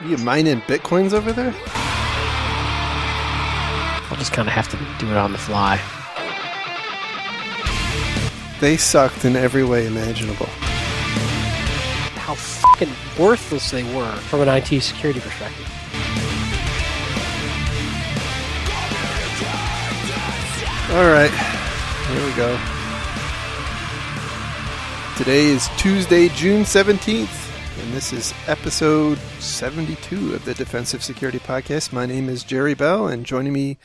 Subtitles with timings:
[0.00, 1.52] You mining bitcoins over there?
[4.08, 5.80] I'll just kind of have to do it on the fly.
[8.60, 10.46] They sucked in every way imaginable.
[12.16, 15.66] How fucking worthless they were from an IT security perspective.
[20.92, 21.32] All right,
[22.08, 22.56] here we go.
[25.16, 27.41] Today is Tuesday, June 17th,
[27.80, 31.92] and this is episode 72 of the Defensive Security Podcast.
[31.92, 33.78] My name is Jerry Bell, and joining me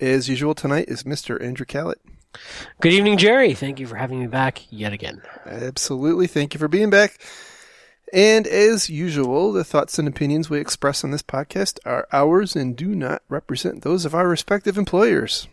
[0.00, 1.42] as usual tonight is Mr.
[1.42, 1.96] Andrew Kalat.
[2.80, 3.54] Good evening, Jerry.
[3.54, 5.22] Thank you for having me back yet again.
[5.46, 6.26] Absolutely.
[6.26, 7.18] Thank you for being back.
[8.12, 12.76] And as usual, the thoughts and opinions we express on this podcast are ours and
[12.76, 15.48] do not represent those of our respective employers.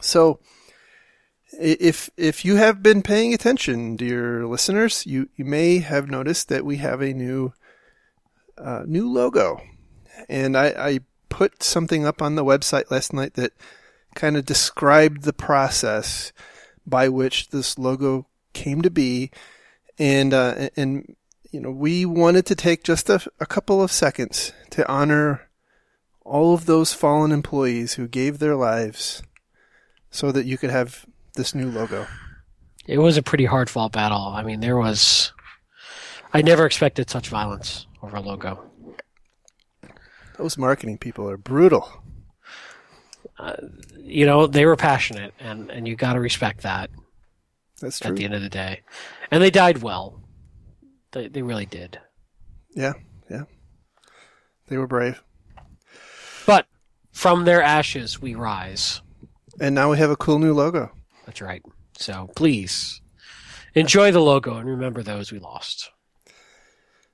[0.00, 0.40] So,
[1.60, 6.64] if if you have been paying attention, dear listeners, you, you may have noticed that
[6.64, 7.52] we have a new
[8.56, 9.60] uh, new logo,
[10.28, 13.52] and I, I put something up on the website last night that
[14.14, 16.32] kind of described the process
[16.86, 19.30] by which this logo came to be,
[19.98, 21.14] and uh, and
[21.50, 25.48] you know we wanted to take just a, a couple of seconds to honor
[26.24, 29.22] all of those fallen employees who gave their lives
[30.10, 32.06] so that you could have this new logo.
[32.86, 34.32] It was a pretty hard fought battle.
[34.34, 35.32] I mean, there was.
[36.32, 38.70] I never expected such violence over a logo.
[40.38, 42.02] Those marketing people are brutal.
[43.38, 43.56] Uh,
[43.98, 46.90] you know, they were passionate, and, and you got to respect that
[47.80, 48.10] That's true.
[48.10, 48.80] at the end of the day.
[49.30, 50.22] And they died well.
[51.12, 51.98] They, they really did.
[52.74, 52.92] Yeah,
[53.30, 53.44] yeah.
[54.68, 55.22] They were brave.
[56.46, 56.66] But
[57.12, 59.02] from their ashes, we rise.
[59.60, 60.90] And now we have a cool new logo.
[61.30, 61.62] That's right.
[61.96, 63.00] So please
[63.76, 65.92] enjoy the logo and remember those we lost.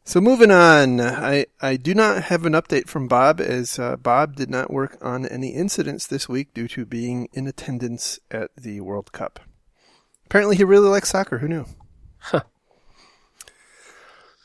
[0.05, 4.35] So moving on, I, I do not have an update from Bob as uh, Bob
[4.37, 8.81] did not work on any incidents this week due to being in attendance at the
[8.81, 9.39] World Cup.
[10.25, 11.37] Apparently he really likes soccer.
[11.37, 11.67] Who knew?
[12.17, 12.45] Huh.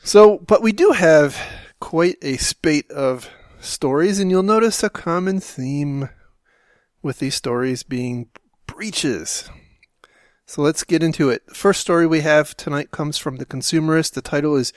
[0.04, 1.40] So, but we do have
[1.80, 6.10] quite a spate of stories, and you'll notice a common theme
[7.00, 8.28] with these stories being
[8.66, 9.48] breaches.
[10.46, 11.46] So let's get into it.
[11.46, 14.12] The first story we have tonight comes from The Consumerist.
[14.12, 14.72] The title is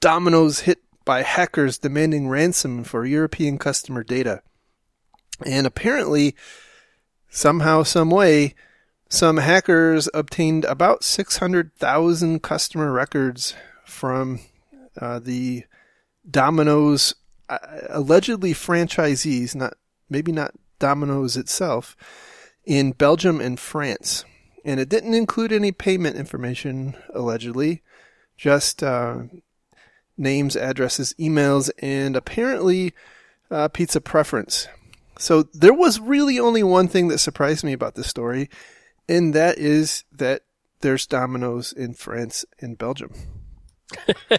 [0.00, 4.42] Domino's hit by hackers demanding ransom for European customer data.
[5.44, 6.36] And apparently,
[7.28, 8.54] somehow, some way,
[9.08, 14.40] some hackers obtained about 600,000 customer records from
[15.00, 15.64] uh, the
[16.30, 17.14] Domino's
[17.48, 17.58] uh,
[17.88, 19.74] allegedly franchisees, not
[20.08, 21.96] maybe not Domino's itself,
[22.64, 24.24] in Belgium and France.
[24.64, 27.82] And it didn't include any payment information, allegedly,
[28.36, 29.22] just uh,
[30.16, 32.92] names, addresses, emails, and apparently
[33.50, 34.68] uh, pizza preference.
[35.18, 38.48] So there was really only one thing that surprised me about this story,
[39.08, 40.42] and that is that
[40.80, 43.12] there's Domino's in France and Belgium.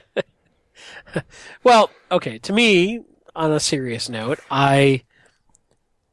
[1.64, 3.02] Well, okay, to me,
[3.36, 5.04] on a serious note, I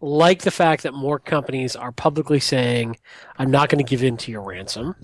[0.00, 2.96] like the fact that more companies are publicly saying,
[3.36, 4.94] I'm not going to give in to your ransom.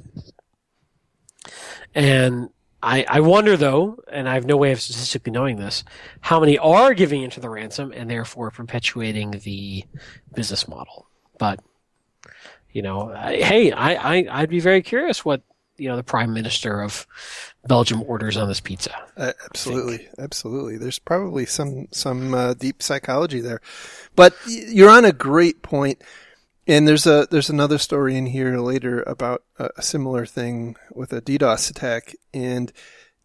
[1.95, 2.51] And
[2.83, 5.85] I, I wonder, though, and I have no way of statistically knowing this,
[6.21, 9.85] how many are giving into the ransom and therefore perpetuating the
[10.35, 11.07] business model.
[11.39, 11.61] But,
[12.71, 15.43] you know, I, hey, I, I, I'd be very curious what,
[15.77, 17.07] you know, the prime minister of
[17.67, 18.95] Belgium orders on this pizza.
[19.17, 20.77] Uh, absolutely, absolutely.
[20.77, 23.61] There's probably some some uh, deep psychology there,
[24.15, 26.03] but you're on a great point.
[26.67, 31.13] And there's a there's another story in here later about a, a similar thing with
[31.13, 32.73] a DDoS attack, and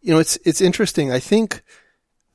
[0.02, 1.10] you know it's it's interesting.
[1.10, 1.62] I think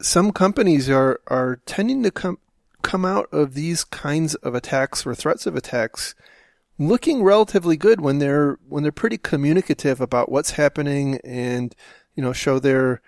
[0.01, 2.39] some companies are are tending to come
[2.81, 6.15] come out of these kinds of attacks or threats of attacks
[6.77, 11.75] looking relatively good when they're when they're pretty communicative about what's happening and
[12.15, 13.01] you know show their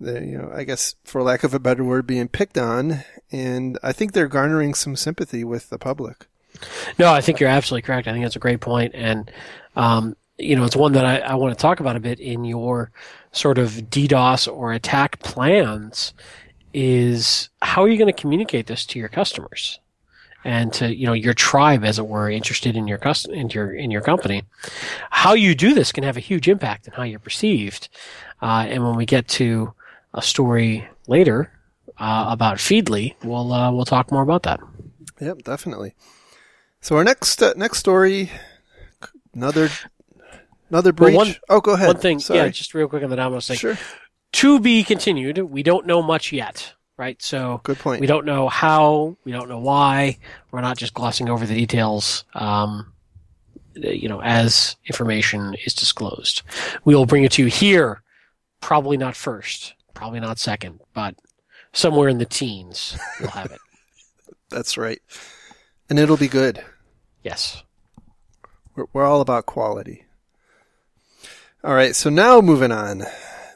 [0.00, 3.78] the you know I guess for lack of a better word being picked on and
[3.82, 6.26] I think they're garnering some sympathy with the public.
[6.98, 8.08] No, I think you're absolutely correct.
[8.08, 9.30] I think that's a great point, and
[9.76, 12.44] um, you know, it's one that I, I want to talk about a bit in
[12.44, 12.90] your
[13.32, 16.14] sort of DDoS or attack plans.
[16.74, 19.80] Is how are you going to communicate this to your customers?
[20.44, 23.72] And to you know your tribe, as it were, interested in your custom in your
[23.74, 24.44] in your company.
[25.10, 27.88] How you do this can have a huge impact on how you're perceived.
[28.40, 29.74] Uh, and when we get to
[30.14, 31.52] a story later
[31.98, 34.60] uh, about Feedly, we'll uh, we'll talk more about that.
[35.20, 35.94] Yep, definitely.
[36.80, 38.30] So our next uh, next story,
[39.34, 39.68] another
[40.70, 41.16] another breach.
[41.16, 41.88] Well, one- oh, go ahead.
[41.88, 42.38] One thing, Sorry.
[42.38, 43.56] yeah, just real quick on the Domino's thing.
[43.56, 43.76] sure.
[44.34, 45.38] to be continued.
[45.38, 47.20] We don't know much yet, right?
[47.22, 48.02] So Good point.
[48.02, 50.18] we don't know how, we don't know why.
[50.50, 52.24] We're not just glossing over the details.
[52.34, 52.92] Um,
[53.74, 56.42] you know, as information is disclosed,
[56.84, 58.02] we will bring it to you here.
[58.60, 61.14] Probably not first, probably not second, but
[61.72, 63.60] somewhere in the teens, we'll have it.
[64.50, 65.00] That's right.
[65.88, 66.64] And it'll be good.
[67.22, 67.62] Yes.
[68.74, 70.04] We're, we're all about quality.
[71.62, 73.04] All right, so now moving on.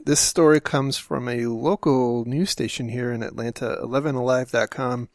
[0.05, 5.09] This story comes from a local news station here in Atlanta, 11alive.com.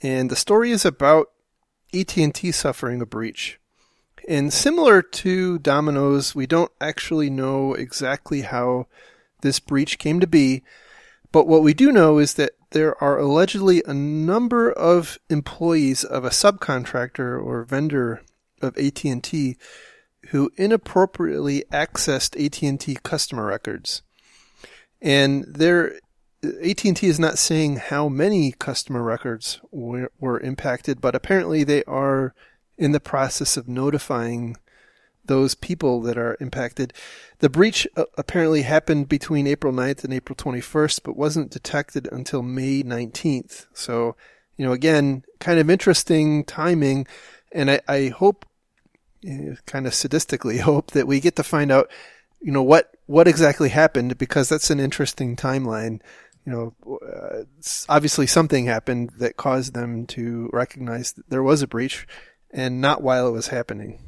[0.00, 1.32] And the story is about
[1.92, 3.58] AT&T suffering a breach.
[4.28, 8.86] And similar to Domino's, we don't actually know exactly how
[9.40, 10.62] this breach came to be,
[11.32, 16.24] but what we do know is that there are allegedly a number of employees of
[16.24, 18.22] a subcontractor or vendor
[18.62, 19.56] of AT&T
[20.30, 24.02] who inappropriately accessed AT&T customer records.
[25.00, 25.94] And there
[26.42, 32.34] AT&T is not saying how many customer records were, were impacted, but apparently they are
[32.78, 34.56] in the process of notifying
[35.26, 36.94] those people that are impacted.
[37.40, 42.42] The breach uh, apparently happened between April 9th and April 21st, but wasn't detected until
[42.42, 43.66] May 19th.
[43.74, 44.16] So,
[44.56, 47.06] you know, again, kind of interesting timing.
[47.52, 48.46] And I, I hope,
[49.66, 51.90] kind of sadistically hope that we get to find out,
[52.40, 56.00] you know, what, what exactly happened because that's an interesting timeline.
[56.46, 57.44] You know, uh,
[57.88, 62.06] obviously something happened that caused them to recognize that there was a breach
[62.50, 64.02] and not while it was happening.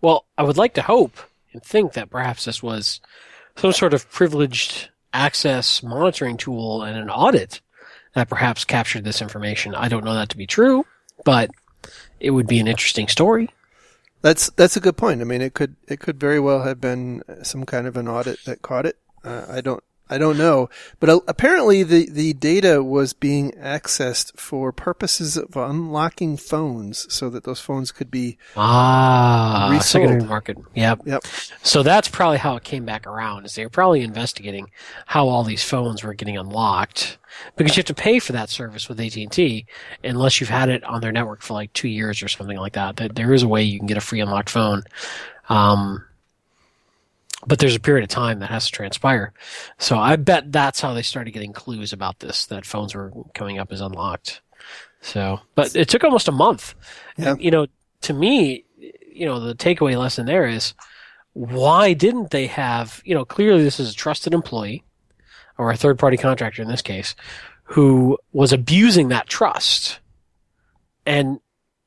[0.00, 1.16] Well, I would like to hope
[1.52, 3.00] and think that perhaps this was
[3.56, 7.60] some sort of privileged access monitoring tool and an audit
[8.14, 9.74] that perhaps captured this information.
[9.74, 10.84] I don't know that to be true,
[11.24, 11.50] but
[12.18, 13.50] it would be an interesting story.
[14.22, 15.20] That's that's a good point.
[15.20, 18.44] I mean, it could it could very well have been some kind of an audit
[18.44, 18.98] that caught it.
[19.24, 20.68] Uh, I don't I don't know,
[20.98, 27.30] but uh, apparently the, the data was being accessed for purposes of unlocking phones, so
[27.30, 29.84] that those phones could be ah resold.
[29.84, 30.58] secondary market.
[30.74, 31.02] Yep.
[31.06, 31.24] Yep.
[31.62, 33.44] So that's probably how it came back around.
[33.44, 34.70] Is they were probably investigating
[35.06, 37.18] how all these phones were getting unlocked
[37.56, 39.66] because you have to pay for that service with AT and T
[40.02, 42.96] unless you've had it on their network for like two years or something like that.
[43.14, 44.82] There is a way you can get a free unlocked phone.
[45.48, 46.04] Um,
[47.46, 49.32] but there's a period of time that has to transpire.
[49.78, 53.58] So I bet that's how they started getting clues about this, that phones were coming
[53.58, 54.42] up as unlocked.
[55.00, 56.74] So, but it took almost a month.
[57.16, 57.36] Yeah.
[57.38, 57.66] You know,
[58.02, 60.74] to me, you know, the takeaway lesson there is
[61.32, 64.84] why didn't they have, you know, clearly this is a trusted employee
[65.56, 67.14] or a third party contractor in this case
[67.64, 70.00] who was abusing that trust.
[71.06, 71.40] And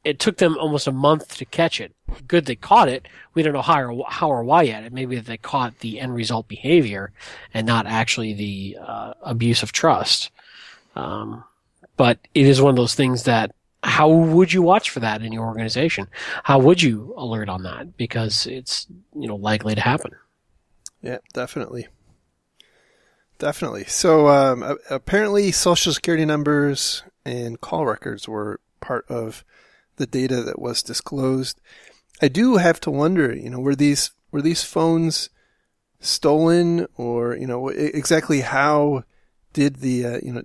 [0.03, 1.93] it took them almost a month to catch it.
[2.27, 3.07] Good they caught it.
[3.33, 4.91] We don't know how or, how or why yet.
[4.91, 7.11] Maybe they caught the end result behavior
[7.53, 10.29] and not actually the uh, abuse of trust.
[10.95, 11.43] Um,
[11.95, 15.33] but it is one of those things that how would you watch for that in
[15.33, 16.07] your organization?
[16.43, 17.97] How would you alert on that?
[17.97, 20.11] Because it's you know likely to happen.
[21.01, 21.87] Yeah, definitely.
[23.39, 23.83] Definitely.
[23.85, 29.43] So um, apparently, social security numbers and call records were part of
[29.97, 31.59] the data that was disclosed.
[32.21, 35.29] I do have to wonder, you know, were these were these phones
[35.99, 39.03] stolen, or you know, exactly how
[39.53, 40.43] did the uh, you know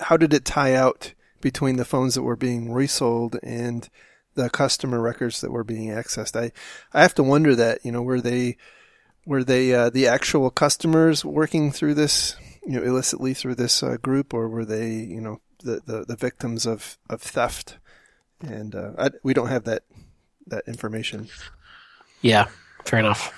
[0.00, 3.88] how did it tie out between the phones that were being resold and
[4.34, 6.40] the customer records that were being accessed?
[6.40, 6.52] I
[6.92, 8.56] I have to wonder that, you know, were they
[9.26, 13.96] were they uh, the actual customers working through this, you know, illicitly through this uh,
[14.00, 17.78] group, or were they, you know, the, the, the victims of, of theft?
[18.42, 19.82] And uh, I, we don't have that
[20.48, 21.28] that information.
[22.20, 22.46] Yeah,
[22.84, 23.32] fair enough.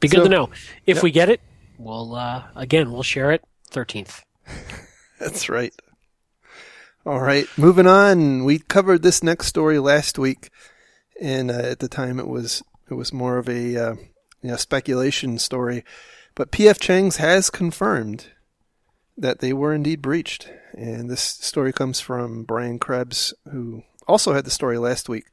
[0.00, 0.50] Be good So- to know.
[0.86, 1.02] If Yep.
[1.02, 1.40] we get it,
[1.78, 3.42] we'll uh, again we'll share it.
[3.68, 4.22] Thirteenth.
[5.20, 5.72] That's right.
[7.06, 8.44] All right, moving on.
[8.44, 10.48] We covered this next story last week,
[11.20, 13.94] and uh, at the time it was it was more of a uh,
[14.42, 15.84] you know, speculation story,
[16.34, 18.26] but PF Chang's has confirmed
[19.16, 24.44] that they were indeed breached, and this story comes from Brian Krebs, who also had
[24.44, 25.26] the story last week.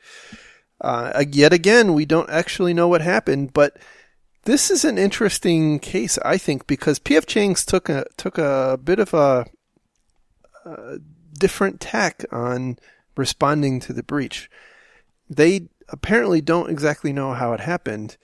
[0.79, 3.77] Uh, yet again, we don't actually know what happened, but
[4.43, 8.99] this is an interesting case, I think, because PF Chang's took a took a bit
[8.99, 9.45] of a,
[10.65, 10.97] a
[11.37, 12.77] different tack on
[13.15, 14.49] responding to the breach.
[15.29, 18.17] They apparently don't exactly know how it happened,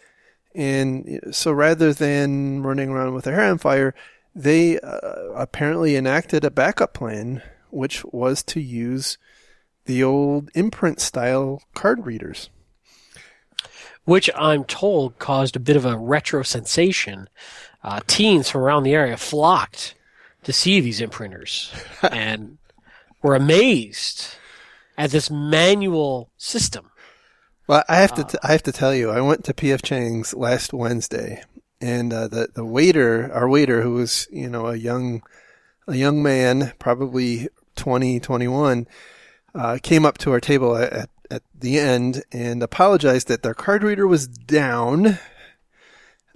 [0.56, 3.94] and so rather than running around with their hair on fire,
[4.38, 7.42] they uh, apparently enacted a backup plan,
[7.72, 9.18] which was to use
[9.86, 12.50] the old imprint style card readers.
[14.06, 17.28] which I'm told caused a bit of a retro sensation.
[17.84, 19.96] Uh, teens from around the area flocked
[20.44, 21.74] to see these imprinters
[22.12, 22.58] and
[23.22, 24.36] were amazed
[24.98, 26.90] at this manual system.
[27.68, 30.34] Well, I have to t- I have to tell you, I went to PF Chang's
[30.34, 31.44] last Wednesday,
[31.80, 35.22] and uh, the the waiter, our waiter, who was you know a young
[35.88, 38.88] a young man, probably 20, 21,
[39.56, 43.84] uh, came up to our table at, at the end and apologized that their card
[43.84, 45.18] reader was down,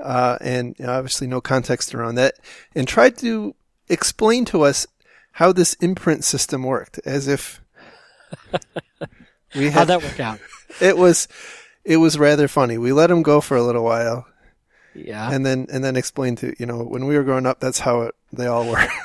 [0.01, 2.36] uh, and obviously no context around that,
[2.74, 3.55] and tried to
[3.89, 4.88] explain to us
[5.33, 7.62] how this imprint system worked, as if
[9.55, 9.74] we had.
[9.74, 10.39] How'd that work out?
[10.79, 11.27] It was,
[11.83, 12.77] it was rather funny.
[12.77, 14.25] We let him go for a little while.
[14.93, 15.31] Yeah.
[15.31, 18.01] And then, and then explain to, you know, when we were growing up, that's how
[18.01, 18.88] it, they all were.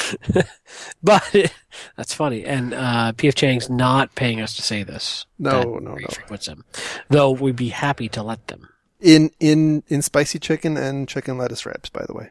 [1.02, 1.52] but
[1.96, 2.44] that's funny.
[2.44, 5.26] And uh, PF Chang's not paying us to say this.
[5.38, 6.06] No, no, no.
[6.10, 6.64] Frequents them,
[7.08, 8.68] though we'd be happy to let them.
[9.00, 12.30] In in in spicy chicken and chicken lettuce wraps, by the way.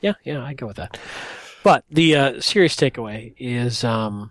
[0.00, 0.98] Yeah, yeah, I go with that.
[1.62, 4.30] But the uh, serious takeaway is um,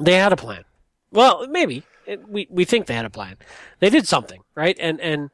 [0.00, 0.64] they had a plan.
[1.10, 3.36] Well, maybe it, we we think they had a plan.
[3.80, 4.76] They did something, right?
[4.80, 5.30] And and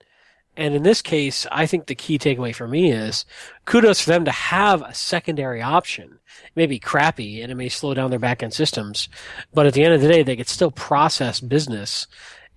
[0.57, 3.25] and in this case, I think the key takeaway for me is
[3.64, 6.19] kudos for them to have a secondary option.
[6.45, 9.09] It may be crappy and it may slow down their backend systems,
[9.55, 12.07] but at the end of the day, they could still process business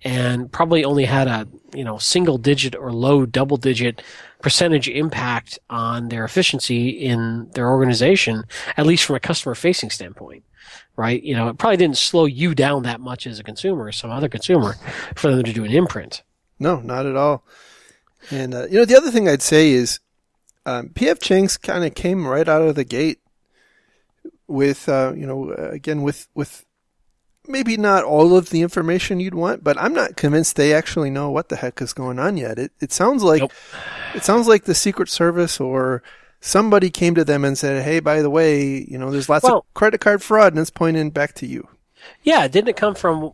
[0.06, 4.02] and probably only had a, you know, single digit or low double digit
[4.40, 8.44] percentage impact on their efficiency in their organization,
[8.76, 10.44] at least from a customer facing standpoint.
[10.94, 11.20] Right?
[11.24, 14.10] You know, it probably didn't slow you down that much as a consumer, or some
[14.10, 14.76] other consumer,
[15.16, 16.22] for them to do an imprint.
[16.60, 17.44] No, not at all.
[18.30, 19.98] And uh, you know, the other thing I'd say is
[20.64, 23.18] um, PF Chang's kind of came right out of the gate
[24.46, 26.65] with uh, you know again with with
[27.48, 31.30] maybe not all of the information you'd want, but I'm not convinced they actually know
[31.30, 32.58] what the heck is going on yet.
[32.58, 33.52] It it sounds like nope.
[34.14, 36.02] it sounds like the Secret Service or
[36.40, 39.58] somebody came to them and said, "Hey, by the way, you know, there's lots well,
[39.58, 41.68] of credit card fraud, and it's pointing back to you."
[42.22, 43.32] Yeah, didn't it come from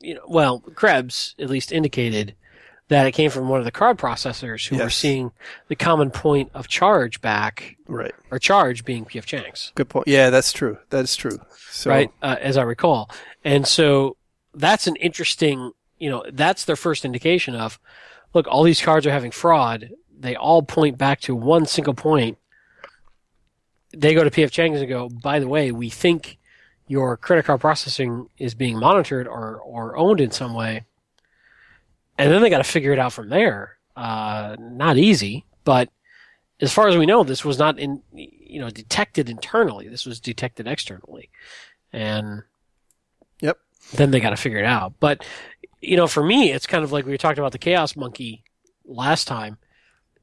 [0.00, 0.24] you know?
[0.28, 2.34] Well, Krebs at least indicated
[2.88, 4.84] that it came from one of the card processors who yes.
[4.84, 5.32] were seeing
[5.68, 8.12] the common point of charge back, right?
[8.30, 9.72] Or charge being PF Chang's.
[9.74, 10.06] Good point.
[10.06, 10.78] Yeah, that's true.
[10.90, 11.38] That is true.
[11.70, 11.90] So.
[11.90, 13.10] Right, uh, as I recall,
[13.44, 14.16] and so
[14.52, 15.72] that's an interesting.
[15.98, 17.78] You know, that's their first indication of,
[18.34, 19.90] look, all these cards are having fraud.
[20.18, 22.36] They all point back to one single point.
[23.96, 26.38] They go to PF Chang's and go, by the way, we think
[26.86, 30.84] your credit card processing is being monitored or, or owned in some way
[32.18, 33.76] and then they got to figure it out from there.
[33.96, 35.88] Uh, not easy, but
[36.60, 39.88] as far as we know, this was not in you know detected internally.
[39.88, 41.30] This was detected externally,
[41.92, 42.42] and
[43.40, 43.58] yep.
[43.92, 44.94] Then they got to figure it out.
[44.98, 45.24] But
[45.80, 48.42] you know, for me, it's kind of like we talked about the Chaos Monkey
[48.84, 49.58] last time.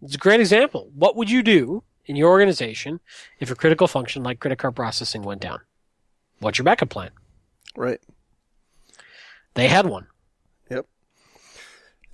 [0.01, 0.89] It's a great example.
[0.95, 2.99] What would you do in your organization
[3.39, 5.59] if a critical function like credit card processing went down?
[6.39, 7.11] What's your backup plan?
[7.75, 8.01] Right.
[9.53, 10.07] They had one.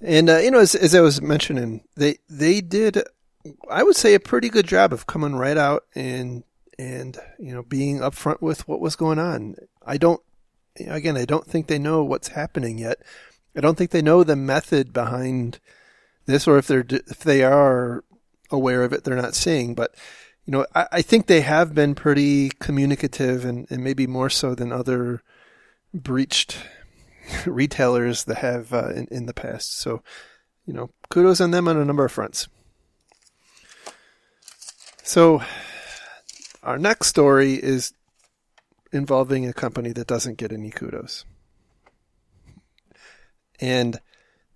[0.02, 3.04] And uh, you know, as, as I was mentioning, they they did,
[3.70, 6.44] I would say, a pretty good job of coming right out and
[6.78, 9.56] and you know being upfront with what was going on.
[9.86, 10.22] I don't,
[10.80, 13.00] again, I don't think they know what's happening yet.
[13.56, 15.60] I don't think they know the method behind
[16.28, 18.04] this, or if they're if they are
[18.52, 19.74] aware of it, they're not seeing.
[19.74, 19.96] But
[20.46, 24.54] you know, I, I think they have been pretty communicative, and, and maybe more so
[24.54, 25.24] than other
[25.92, 26.58] breached
[27.46, 29.78] retailers that have uh, in, in the past.
[29.80, 30.02] So,
[30.66, 32.48] you know, kudos on them on a number of fronts.
[35.04, 35.42] So,
[36.64, 37.94] our next story is
[38.92, 41.26] involving a company that doesn't get any kudos.
[43.60, 44.00] And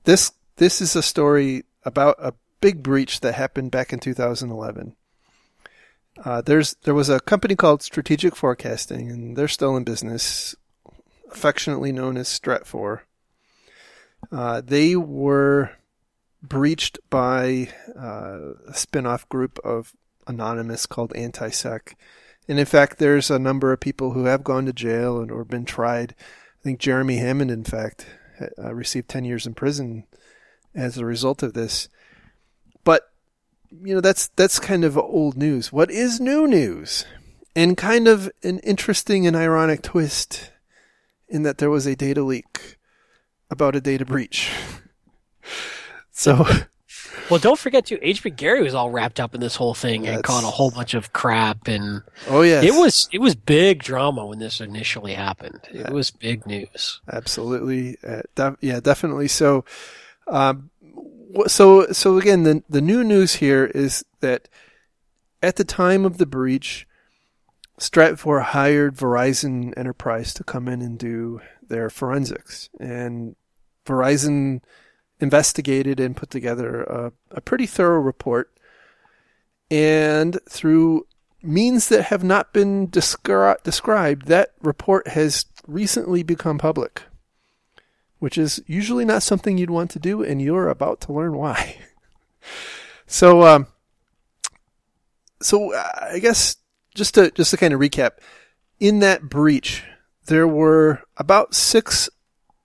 [0.03, 4.95] this this is a story about a big breach that happened back in 2011.
[6.23, 10.55] Uh, there's there was a company called Strategic Forecasting, and they're still in business
[11.31, 13.01] affectionately known as Stratfor.
[14.31, 15.71] Uh, they were
[16.41, 19.93] breached by uh, a spin-off group of
[20.27, 21.93] Anonymous called AntiSec.
[22.47, 25.43] And in fact, there's a number of people who have gone to jail and or
[25.43, 26.15] been tried.
[26.19, 28.05] I think Jeremy Hammond, in fact,
[28.57, 30.05] uh, received 10 years in prison
[30.75, 31.89] as a result of this.
[32.83, 33.11] But
[33.71, 35.71] you know that's that's kind of old news.
[35.71, 37.05] What is new news?
[37.55, 40.50] And kind of an interesting and ironic twist
[41.31, 42.77] in that there was a data leak
[43.50, 44.51] about a data breach.
[46.11, 46.45] so
[47.29, 47.97] Well, don't forget too.
[47.97, 50.93] HB Gary was all wrapped up in this whole thing and caught a whole bunch
[50.93, 55.61] of crap, and Oh yeah, it was it was big drama when this initially happened.
[55.69, 55.91] It Yeah.
[55.91, 57.00] was big news.
[57.11, 57.97] absolutely.
[58.05, 59.29] Uh, def- yeah, definitely.
[59.29, 59.63] So,
[60.27, 60.71] um,
[61.47, 64.50] so so again, the the new news here is that
[65.41, 66.85] at the time of the breach,
[67.81, 73.35] Stratfor hired Verizon Enterprise to come in and do their forensics, and
[73.88, 74.61] Verizon
[75.19, 78.55] investigated and put together a, a pretty thorough report.
[79.71, 81.07] And through
[81.41, 87.01] means that have not been descri- described, that report has recently become public,
[88.19, 91.77] which is usually not something you'd want to do, and you're about to learn why.
[93.07, 93.65] so, um,
[95.41, 96.57] so uh, I guess
[96.95, 98.12] just to just to kind of recap,
[98.79, 99.83] in that breach,
[100.25, 102.10] there were about six,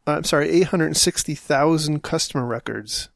[0.06, 3.08] uh, I'm sorry, eight hundred sixty thousand customer records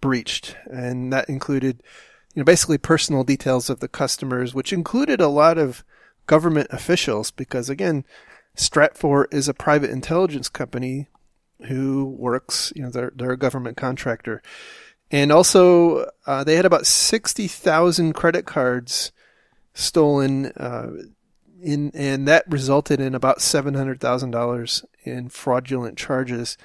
[0.00, 1.82] breached, and that included,
[2.34, 5.84] you know, basically personal details of the customers, which included a lot of
[6.26, 8.04] government officials, because again,
[8.56, 11.08] Stratfor is a private intelligence company
[11.68, 14.42] who works, you know, they're they're a government contractor,
[15.10, 19.12] and also uh, they had about sixty thousand credit cards
[19.74, 20.90] stolen uh,
[21.62, 26.56] in and that resulted in about seven hundred thousand dollars in fraudulent charges.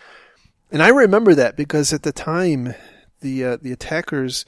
[0.71, 2.73] And I remember that because at the time
[3.21, 4.45] the uh, the attackers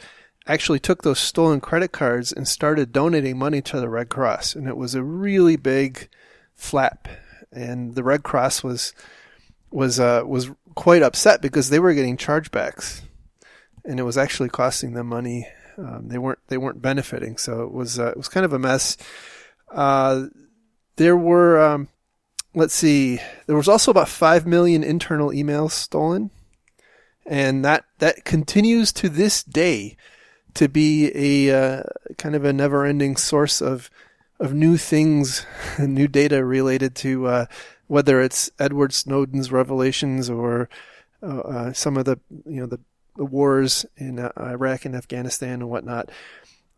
[0.47, 4.67] actually took those stolen credit cards and started donating money to the Red Cross, and
[4.67, 6.07] it was a really big
[6.55, 7.07] flap.
[7.51, 8.93] And the Red Cross was
[9.71, 13.01] was uh, was quite upset because they were getting chargebacks,
[13.85, 15.47] and it was actually costing them money.
[15.77, 18.59] Um, they weren't they weren't benefiting, so it was uh, it was kind of a
[18.59, 18.97] mess.
[19.71, 20.25] Uh,
[20.95, 21.89] there were um,
[22.57, 26.31] let's see, there was also about five million internal emails stolen,
[27.25, 29.95] and that that continues to this day
[30.55, 31.83] to be a uh,
[32.17, 33.91] kind of a never-ending source of
[34.39, 35.45] of new things,
[35.79, 37.45] new data related to uh,
[37.85, 40.67] whether it's Edward Snowden's revelations or
[41.21, 42.79] uh, uh, some of the you know the,
[43.17, 46.09] the wars in uh, Iraq and Afghanistan and whatnot.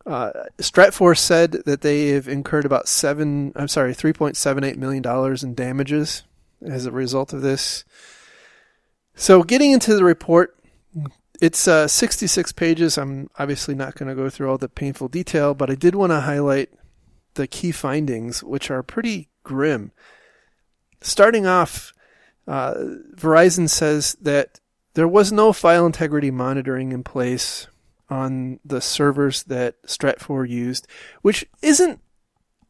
[0.05, 4.77] Uh, Stratfor said that they have incurred about seven, I'm sorry, three point seven eight
[4.77, 6.23] million dollars in damages
[6.65, 7.83] as a result of this.
[9.15, 10.57] So, getting into the report,
[11.41, 12.97] it's uh, 66 pages.
[12.97, 16.11] I'm obviously not going to go through all the painful detail, but I did want
[16.11, 16.69] to highlight
[17.35, 19.91] the key findings, which are pretty grim.
[21.01, 21.93] Starting off,
[22.47, 22.73] uh,
[23.15, 24.59] Verizon says that
[24.99, 27.67] there was no file integrity monitoring in place
[28.09, 30.87] on the servers that Stratfor used,
[31.21, 32.01] which isn't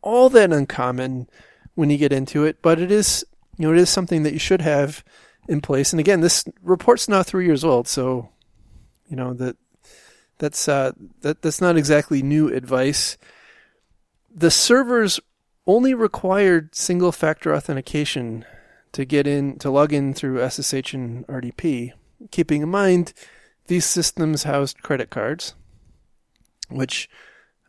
[0.03, 1.27] all that uncommon
[1.73, 3.25] when you get into it, but it is,
[3.57, 5.03] you know, it is something that you should have
[5.47, 5.91] in place.
[5.91, 8.29] And again, this report's now three years old, so
[9.07, 9.57] you know that
[10.37, 13.17] that's uh, that that's not exactly new advice.
[14.29, 15.19] The servers
[15.65, 18.45] only required single factor authentication
[18.91, 21.93] to get in to log in through SSH and RDP,
[22.31, 23.13] keeping in mind
[23.67, 25.53] these systems housed credit cards,
[26.69, 27.09] which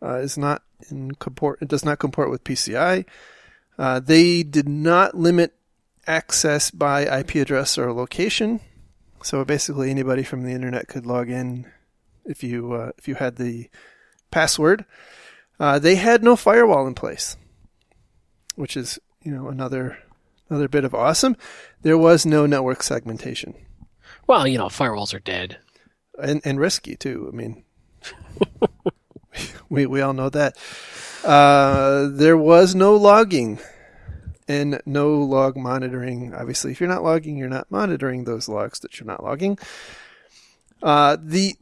[0.03, 1.61] uh, is not in comport.
[1.61, 3.05] It does not comport with PCI.
[3.79, 5.55] Uh, they did not limit
[6.07, 8.61] access by IP address or location,
[9.23, 11.71] so basically anybody from the internet could log in
[12.25, 13.69] if you uh, if you had the
[14.31, 14.85] password.
[15.59, 17.37] Uh, they had no firewall in place,
[18.55, 19.99] which is you know another
[20.49, 21.37] another bit of awesome.
[21.83, 23.55] There was no network segmentation
[24.31, 25.59] Well, you know, firewalls are dead.
[26.17, 27.29] and and risky too.
[27.33, 27.65] I mean,
[29.69, 30.57] we we all know that.
[31.25, 33.59] Uh, there was no logging
[34.47, 36.33] and no log monitoring.
[36.33, 39.59] Obviously, if you're not logging, you're not monitoring those logs that you're not logging.
[40.81, 41.57] Uh, the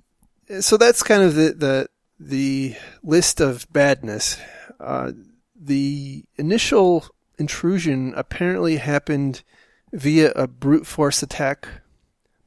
[0.60, 1.88] so that's kind of the the
[2.20, 4.36] the list of badness.
[4.78, 5.12] Uh,
[5.58, 7.06] the initial
[7.38, 9.42] intrusion apparently happened
[9.90, 11.66] via a brute force attack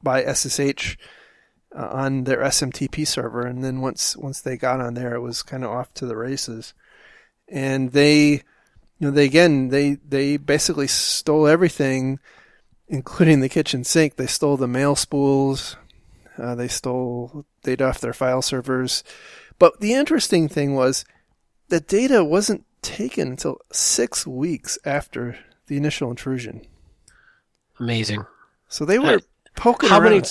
[0.02, 0.96] by SSH
[1.76, 5.42] uh, on their SMTP server, and then once once they got on there, it was
[5.42, 6.74] kind of off to the races.
[7.48, 8.40] And they, you
[9.00, 12.18] know, they again they they basically stole everything,
[12.88, 14.16] including the kitchen sink.
[14.16, 15.76] They stole the mail spools,
[16.38, 19.04] uh, they stole data off their file servers.
[19.58, 21.04] But the interesting thing was
[21.68, 26.66] that data wasn't taken until six weeks after the initial intrusion.
[27.78, 28.26] Amazing.
[28.68, 29.20] So they were
[29.56, 30.10] poking How around.
[30.10, 30.22] many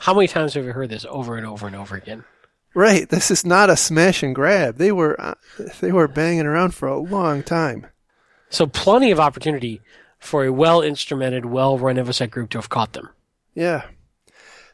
[0.00, 2.24] how many times have we heard this over and over and over again?
[2.74, 3.08] Right.
[3.08, 4.76] This is not a smash and grab.
[4.76, 5.34] They were uh,
[5.80, 7.86] they were banging around for a long time.
[8.48, 9.80] So plenty of opportunity
[10.18, 13.08] for a well instrumented, well run InfoSec group to have caught them.
[13.54, 13.86] Yeah.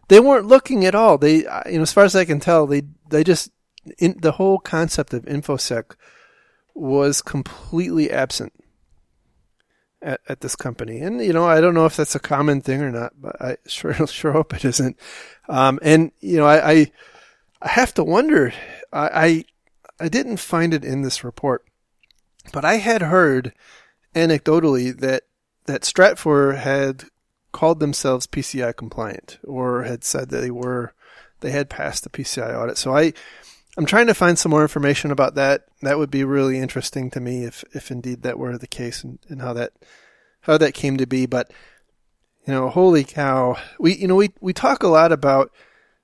[0.09, 1.19] they weren't looking at all.
[1.19, 1.45] They, you
[1.77, 3.51] know, as far as I can tell, they they just
[3.99, 5.95] in, the whole concept of infosec
[6.75, 8.53] was completely absent
[10.03, 11.01] at, at this company.
[11.01, 13.57] And you know, I don't know if that's a common thing or not, but I
[13.67, 14.97] sure sure hope it isn't.
[15.49, 16.93] Um, and you know, I, I
[17.63, 18.53] I have to wonder.
[18.93, 19.45] I, I
[20.05, 21.65] I didn't find it in this report,
[22.53, 23.53] but I had heard
[24.15, 25.25] anecdotally that
[25.67, 27.05] that Stratfor had
[27.53, 30.93] called themselves PCI compliant or had said that they were
[31.41, 32.79] they had passed the PCI audit.
[32.79, 33.13] So I
[33.77, 35.67] I'm trying to find some more information about that.
[35.83, 39.19] That would be really interesting to me if if indeed that were the case and,
[39.29, 39.73] and how that
[40.41, 41.27] how that came to be.
[41.27, 41.53] But
[42.47, 43.59] you know, holy cow.
[43.79, 45.53] We you know we we talk a lot about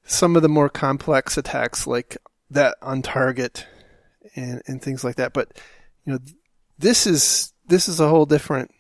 [0.04, 2.16] some of the more complex attacks like
[2.50, 3.66] that on target
[4.37, 5.32] and and things like that.
[5.32, 5.58] But
[6.04, 6.18] you know,
[6.78, 8.70] this is this is a whole different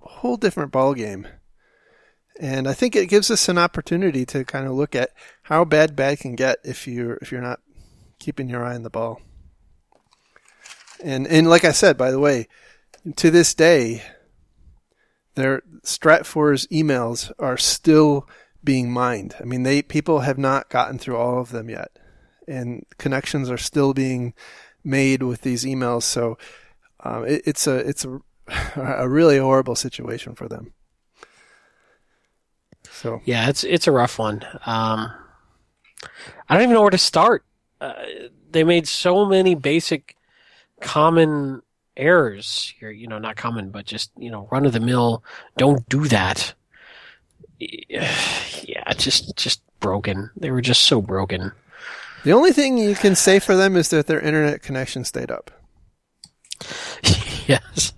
[0.00, 1.26] whole different ball game.
[2.40, 5.10] And I think it gives us an opportunity to kind of look at
[5.42, 7.60] how bad bad can get if you're if you're not
[8.18, 9.20] keeping your eye on the ball.
[11.02, 12.48] And and like I said, by the way,
[13.16, 14.02] to this day,
[15.34, 18.28] their Stratfor's emails are still
[18.64, 19.34] being mined.
[19.40, 21.96] I mean, they people have not gotten through all of them yet,
[22.46, 24.34] and connections are still being
[24.82, 26.02] made with these emails.
[26.02, 26.38] So
[27.00, 28.20] um, it, it's a it's a,
[28.76, 30.72] a really horrible situation for them.
[32.90, 34.44] So yeah, it's it's a rough one.
[34.66, 35.12] Um,
[36.48, 37.44] I don't even know where to start.
[37.80, 37.94] Uh,
[38.50, 40.16] they made so many basic,
[40.80, 41.62] common
[41.96, 42.90] errors here.
[42.90, 45.22] You know, not common, but just you know, run of the mill.
[45.56, 46.54] Don't do that.
[48.68, 50.30] Yeah, just just broken.
[50.36, 51.52] They were just so broken.
[52.24, 55.50] The only thing you can say for them is that their internet connection stayed up.
[57.46, 57.94] yes.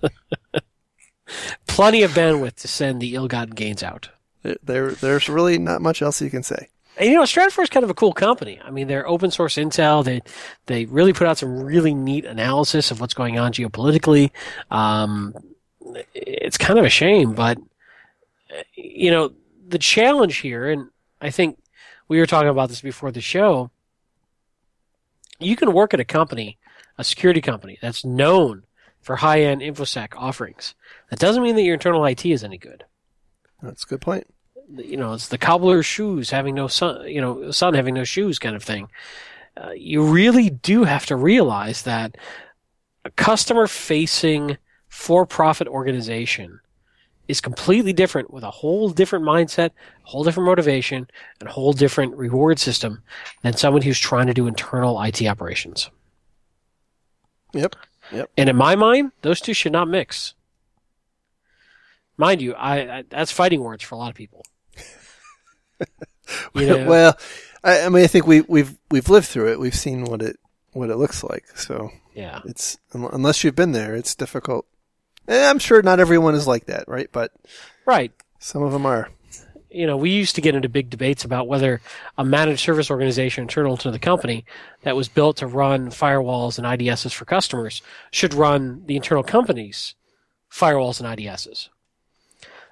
[1.67, 4.09] Plenty of bandwidth to send the ill-gotten gains out.
[4.43, 6.69] There, there's really not much else you can say.
[6.97, 8.59] And you know, Stratfor is kind of a cool company.
[8.63, 10.03] I mean, they're open source intel.
[10.03, 10.21] They
[10.65, 14.31] they really put out some really neat analysis of what's going on geopolitically.
[14.69, 15.33] Um,
[16.13, 17.57] it's kind of a shame, but
[18.75, 19.31] you know,
[19.67, 20.89] the challenge here, and
[21.21, 21.57] I think
[22.07, 23.71] we were talking about this before the show.
[25.39, 26.59] You can work at a company,
[26.97, 28.63] a security company that's known
[29.01, 30.75] for high end infosec offerings.
[31.09, 32.83] That doesn't mean that your internal IT is any good.
[33.61, 34.27] That's a good point.
[34.77, 38.39] You know, it's the cobbler's shoes having no son, you know, son having no shoes
[38.39, 38.89] kind of thing.
[39.57, 42.17] Uh, you really do have to realize that
[43.03, 44.57] a customer facing
[44.87, 46.59] for profit organization
[47.27, 49.71] is completely different with a whole different mindset,
[50.05, 51.07] a whole different motivation,
[51.39, 53.01] and a whole different reward system
[53.41, 55.89] than someone who's trying to do internal IT operations.
[57.53, 57.75] Yep.
[58.11, 58.29] Yep.
[58.37, 60.33] And in my mind, those two should not mix.
[62.17, 64.43] Mind you, I, I that's fighting words for a lot of people.
[66.53, 66.87] You know?
[66.87, 67.17] well,
[67.63, 69.59] I, I, mean, I think we, we've we've lived through it.
[69.59, 70.37] We've seen what it
[70.71, 71.45] what it looks like.
[71.57, 74.65] So yeah, it's unless you've been there, it's difficult.
[75.27, 77.09] And I'm sure not everyone is like that, right?
[77.11, 77.31] But
[77.85, 79.09] right, some of them are.
[79.69, 81.79] You know, we used to get into big debates about whether
[82.17, 84.43] a managed service organization internal to the company
[84.83, 89.95] that was built to run firewalls and IDSs for customers should run the internal company's
[90.51, 91.69] firewalls and IDSs.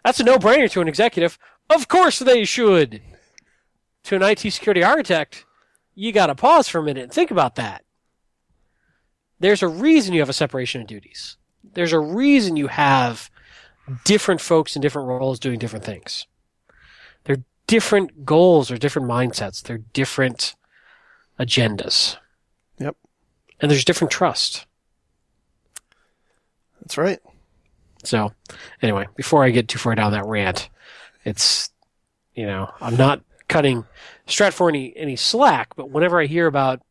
[0.03, 1.39] That's a no-brainer to an executive.
[1.69, 3.01] Of course they should.
[4.05, 5.45] To an IT security architect,
[5.93, 7.83] you got to pause for a minute and think about that.
[9.39, 11.37] There's a reason you have a separation of duties.
[11.73, 13.29] There's a reason you have
[14.03, 16.27] different folks in different roles doing different things.
[17.23, 19.61] They're different goals or different mindsets.
[19.61, 20.55] They're different
[21.39, 22.17] agendas.
[22.79, 22.95] Yep.
[23.59, 24.65] And there's different trust.
[26.81, 27.19] That's right.
[28.03, 28.33] So,
[28.81, 30.69] anyway, before I get too far down that rant,
[31.23, 31.69] it's,
[32.33, 33.85] you know, I'm not cutting
[34.27, 36.81] Stratfor any, any slack, but whenever I hear about,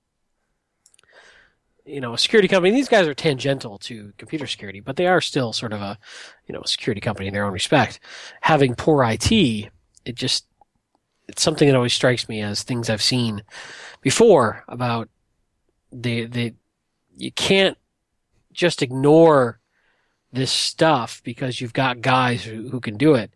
[1.84, 5.22] you know, a security company, these guys are tangential to computer security, but they are
[5.22, 5.98] still sort of a,
[6.46, 8.00] you know, a security company in their own respect.
[8.42, 10.46] Having poor IT, it just,
[11.28, 13.42] it's something that always strikes me as things I've seen
[14.02, 15.08] before about
[15.90, 16.54] the, the,
[17.16, 17.78] you can't
[18.52, 19.60] just ignore
[20.32, 23.30] this stuff because you've got guys who, who can do it.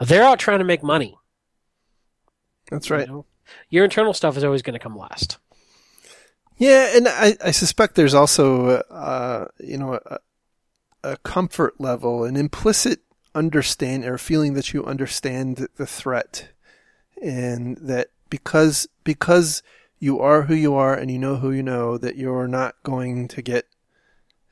[0.00, 1.18] They're out trying to make money.
[2.70, 3.06] That's right.
[3.06, 3.26] You know?
[3.70, 5.38] Your internal stuff is always going to come last.
[6.58, 10.18] Yeah, and I, I suspect there's also, uh, you know, a,
[11.04, 13.00] a comfort level, an implicit
[13.34, 16.48] understand or feeling that you understand the threat,
[17.22, 19.62] and that because because
[20.00, 23.28] you are who you are and you know who you know, that you're not going
[23.28, 23.66] to get,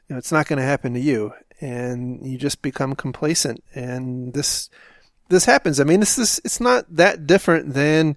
[0.09, 3.65] you know, it's not going to happen to you, and you just become complacent.
[3.75, 4.71] And this
[5.29, 5.81] this happens.
[5.81, 8.17] I mean, this, it's not that different than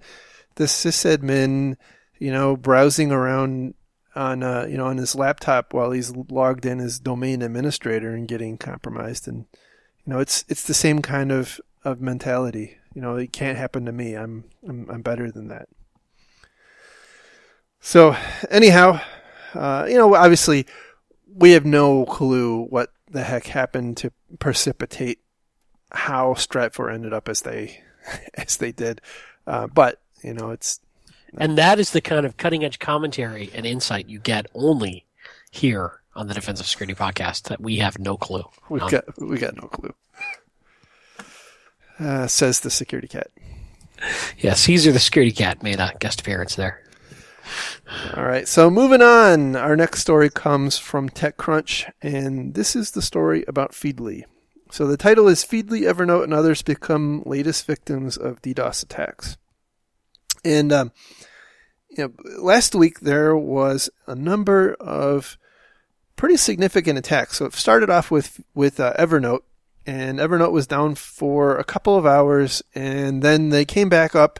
[0.55, 1.75] the sysadmin,
[2.19, 3.73] you know, browsing around
[4.15, 8.27] on uh, you know on his laptop while he's logged in as domain administrator and
[8.27, 9.27] getting compromised.
[9.27, 9.45] And
[10.05, 12.77] you know it's it's the same kind of of mentality.
[12.93, 14.15] You know it can't happen to me.
[14.15, 15.69] I'm i'm, I'm better than that.
[17.79, 18.15] So
[18.49, 18.99] anyhow
[19.53, 20.65] uh, you know obviously
[21.33, 25.19] we have no clue what the heck happened to precipitate
[25.91, 27.81] how Stratfor ended up as they
[28.35, 29.01] as they did
[29.47, 30.79] uh, but you know it's
[31.37, 35.05] and that is the kind of cutting edge commentary and insight you get only
[35.51, 38.43] here on the Defensive Security Podcast that we have no clue.
[38.69, 39.93] We got we got no clue.
[41.99, 43.29] Uh, says the security cat.
[44.37, 46.83] Yeah, Caesar the security cat made a guest appearance there.
[48.15, 49.55] All right, so moving on.
[49.55, 54.25] Our next story comes from TechCrunch, and this is the story about Feedly.
[54.71, 59.37] So the title is Feedly, Evernote, and others become latest victims of DDoS attacks.
[60.45, 60.91] And um,
[61.89, 65.37] you know, last week there was a number of
[66.15, 67.37] pretty significant attacks.
[67.37, 69.41] So it started off with with uh, Evernote,
[69.85, 74.39] and Evernote was down for a couple of hours, and then they came back up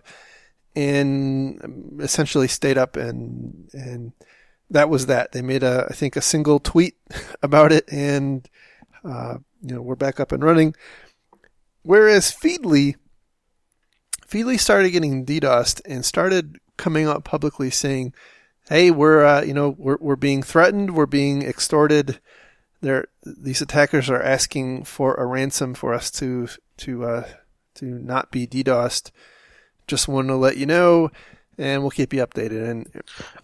[0.76, 4.13] and essentially stayed up, and and
[4.70, 5.32] that was that.
[5.32, 6.98] They made a I think a single tweet
[7.42, 8.48] about it, and
[9.04, 10.76] uh, you know we're back up and running.
[11.84, 12.95] Whereas Feedly
[14.28, 18.13] Feedly started getting DDoSed and started coming out publicly saying,
[18.69, 22.19] "Hey, we're uh, you know we're we're being threatened, we're being extorted.
[22.82, 27.28] There, these attackers are asking for a ransom for us to to uh,
[27.76, 29.12] to not be DDoSed.
[29.88, 31.12] Just wanted to let you know."
[31.58, 32.69] and we'll keep you updated.
[32.69, 32.88] And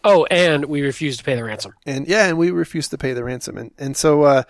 [0.05, 1.73] oh, and we refuse to pay the ransom.
[1.85, 3.57] And yeah, and we refuse to pay the ransom.
[3.57, 4.43] And and so uh,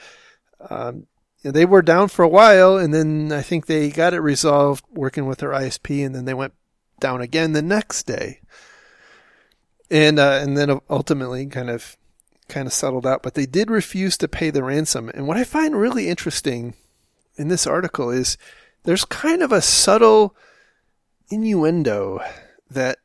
[0.70, 1.08] um,
[1.52, 5.26] they were down for a while, and then I think they got it resolved working
[5.26, 6.54] with their ISP, and then they went
[7.00, 8.40] down again the next day,
[9.92, 11.98] and uh, and then ultimately kind of
[12.48, 13.22] kind of settled out.
[13.22, 15.10] But they did refuse to pay the ransom.
[15.14, 16.74] And what I find really interesting
[17.36, 18.38] in this article is
[18.84, 20.36] there's kind of a subtle
[21.30, 22.22] innuendo
[22.70, 23.00] that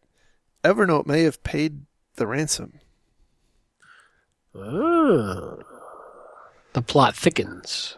[0.64, 1.83] Evernote may have paid
[2.16, 2.81] the ransom.
[4.55, 5.62] Oh.
[6.72, 7.96] The plot thickens.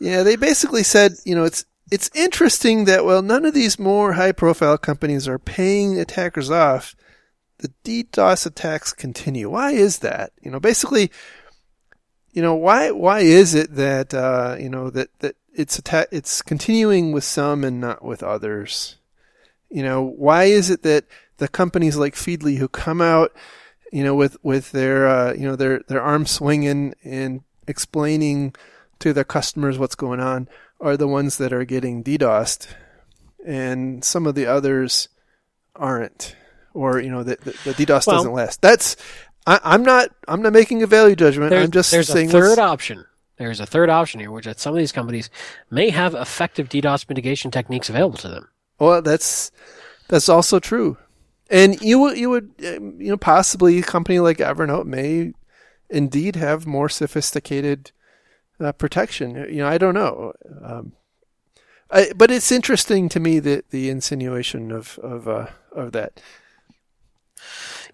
[0.00, 4.12] Yeah, they basically said, you know, it's it's interesting that well, none of these more
[4.12, 6.94] high profile companies are paying attackers off.
[7.58, 9.50] The DDoS attacks continue.
[9.50, 10.32] Why is that?
[10.40, 11.10] You know, basically,
[12.32, 16.42] you know, why why is it that uh, you know that that it's atta- it's
[16.42, 18.96] continuing with some and not with others?
[19.70, 21.04] You know, why is it that
[21.38, 23.32] the companies like Feedly who come out,
[23.92, 28.54] you know, with with their uh, you know their their arms swinging and explaining
[29.00, 30.48] to their customers what's going on
[30.80, 32.68] are the ones that are getting DDoSed,
[33.44, 35.08] and some of the others
[35.74, 36.36] aren't,
[36.74, 38.60] or you know the, the, the DDoS well, doesn't last.
[38.60, 38.96] That's
[39.46, 41.52] I, am not I'm not making a value judgment.
[41.52, 43.04] I'm just saying there's saying a third option.
[43.36, 45.30] There's a third option here, which that some of these companies
[45.70, 48.48] may have effective DDoS mitigation techniques available to them.
[48.78, 49.50] Well, that's
[50.08, 50.98] that's also true,
[51.48, 55.32] and you would you would um, you know possibly a company like Evernote may
[55.88, 57.92] indeed have more sophisticated
[58.60, 59.34] uh, protection.
[59.34, 60.32] You know, I don't know.
[60.62, 60.92] Um,
[61.90, 66.20] I, but it's interesting to me that the insinuation of of uh, of that.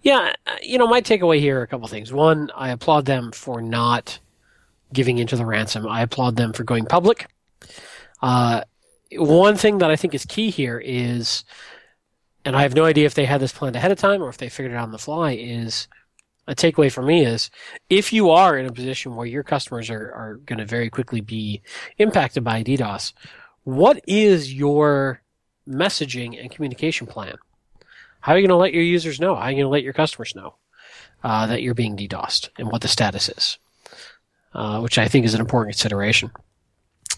[0.01, 2.13] Yeah, uh, you know, my takeaway here are a couple things.
[2.13, 4.19] One, I applaud them for not
[4.93, 5.87] giving into the ransom.
[5.87, 7.27] I applaud them for going public.
[8.21, 8.61] Uh,
[9.13, 11.43] one thing that I think is key here is,
[12.43, 14.37] and I have no idea if they had this planned ahead of time or if
[14.37, 15.87] they figured it out on the fly, is
[16.47, 17.49] a takeaway for me is
[17.89, 21.21] if you are in a position where your customers are, are going to very quickly
[21.21, 21.61] be
[21.97, 23.13] impacted by DDoS,
[23.63, 25.21] what is your
[25.67, 27.35] messaging and communication plan?
[28.19, 29.35] How are you going to let your users know?
[29.35, 30.55] How are you going to let your customers know
[31.23, 33.57] uh, that you're being DDoSed and what the status is?
[34.53, 36.31] Uh, which I think is an important consideration.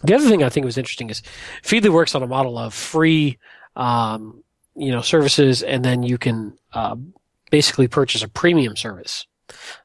[0.03, 1.21] The other thing I think was interesting is
[1.63, 3.37] Feedly works on a model of free,
[3.75, 4.43] um,
[4.75, 6.95] you know, services, and then you can uh,
[7.49, 9.25] basically purchase a premium service.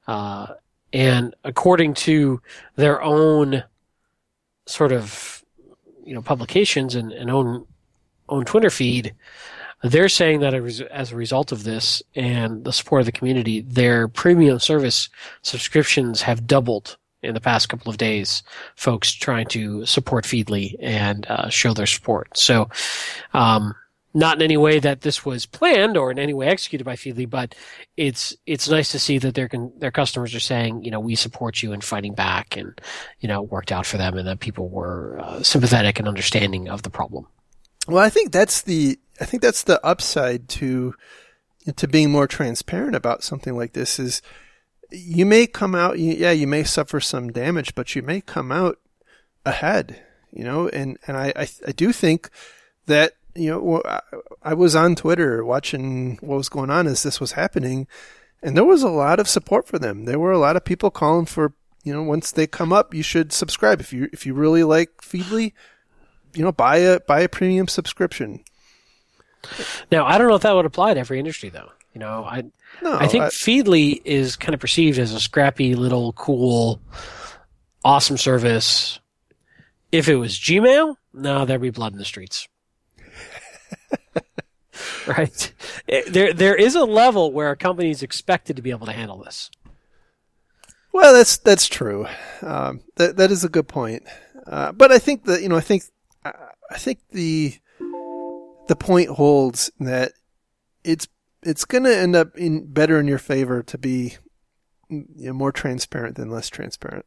[0.06, 0.48] Uh,
[0.92, 2.40] and according to
[2.76, 3.64] their own
[4.66, 5.44] sort of,
[6.04, 7.66] you know, publications and, and own,
[8.28, 9.14] own Twitter feed,
[9.82, 14.06] they're saying that as a result of this and the support of the community, their
[14.06, 15.08] premium service
[15.42, 18.42] subscriptions have doubled in the past couple of days.
[18.76, 22.36] Folks trying to support Feedly and uh, show their support.
[22.36, 22.68] So,
[23.32, 23.74] um,
[24.14, 27.28] not in any way that this was planned or in any way executed by Feedly,
[27.28, 27.54] but
[27.96, 29.48] it's it's nice to see that their
[29.78, 32.80] their customers are saying, you know, we support you in fighting back, and
[33.20, 36.68] you know, it worked out for them, and that people were uh, sympathetic and understanding
[36.68, 37.26] of the problem.
[37.88, 40.94] Well, I think that's the I think that's the upside to
[41.76, 44.20] to being more transparent about something like this is
[44.90, 48.78] you may come out yeah you may suffer some damage but you may come out
[49.46, 52.30] ahead you know and and I I, I do think
[52.86, 53.82] that you know
[54.42, 57.86] I was on Twitter watching what was going on as this was happening
[58.42, 60.90] and there was a lot of support for them there were a lot of people
[60.90, 64.34] calling for you know once they come up you should subscribe if you if you
[64.34, 65.52] really like Feedly
[66.34, 68.44] you know buy a buy a premium subscription
[69.90, 71.70] now, I don't know if that would apply to every industry, though.
[71.94, 72.44] You know, I
[72.82, 76.80] no, I think I, Feedly is kind of perceived as a scrappy little cool,
[77.84, 78.98] awesome service.
[79.90, 82.48] If it was Gmail, no, there'd be blood in the streets.
[85.06, 85.52] right?
[86.08, 89.22] There, there is a level where a company is expected to be able to handle
[89.22, 89.50] this.
[90.92, 92.06] Well, that's that's true.
[92.42, 94.02] Um, that that is a good point.
[94.46, 95.84] Uh, but I think that you know, I think
[96.24, 97.54] I think the
[98.68, 100.12] the point holds that
[100.84, 101.08] it's
[101.42, 104.16] it's going to end up in better in your favor to be
[104.88, 107.06] you know, more transparent than less transparent.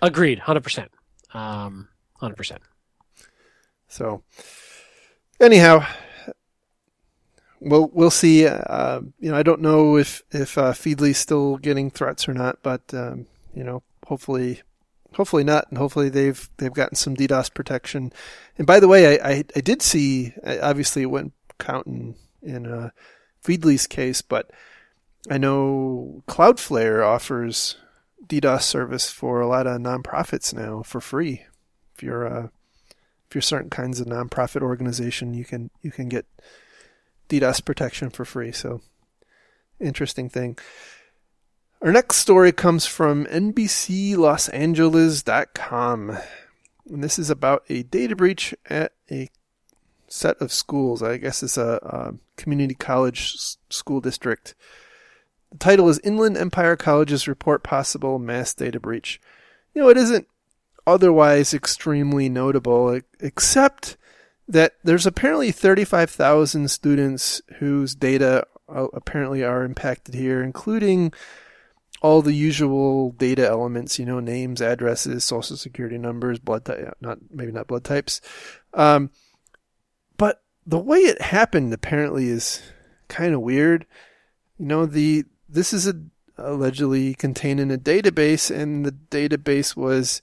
[0.00, 0.90] Agreed, hundred percent,
[1.34, 2.62] um, hundred percent.
[3.88, 4.22] So,
[5.40, 5.86] anyhow,
[7.60, 8.46] we'll we'll see.
[8.46, 12.58] Uh, you know, I don't know if if uh, Feedly's still getting threats or not,
[12.62, 14.62] but um, you know, hopefully
[15.14, 18.12] hopefully not, and hopefully they've they've gotten some DDoS protection.
[18.58, 22.90] And by the way, I I, I did see obviously it counting in uh,
[23.44, 24.50] Feedly's case, but
[25.30, 27.76] I know Cloudflare offers
[28.26, 31.44] DDoS service for a lot of nonprofits now for free.
[31.94, 32.48] If you're a uh,
[33.30, 36.26] if you're certain kinds of nonprofit organization, you can you can get
[37.28, 38.50] DDoS protection for free.
[38.50, 38.80] So
[39.78, 40.58] interesting thing.
[41.80, 46.18] Our next story comes from NBCLosAngeles.com.
[46.90, 49.30] And this is about a data breach at a
[50.08, 51.00] set of schools.
[51.00, 54.56] I guess it's a, a community college s- school district.
[55.52, 59.20] The title is Inland Empire Colleges Report Possible Mass Data Breach.
[59.72, 60.26] You know, it isn't
[60.86, 63.96] otherwise extremely notable, except
[64.48, 71.12] that there's apparently 35,000 students whose data uh, apparently are impacted here, including
[72.02, 77.18] all the usual data elements, you know, names, addresses, social security numbers, blood type, not
[77.30, 78.20] maybe not blood types.
[78.74, 79.10] Um,
[80.16, 82.62] but the way it happened apparently is
[83.08, 83.86] kind of weird.
[84.58, 85.94] You know, the this is a,
[86.38, 90.22] allegedly contained in a database, and the database was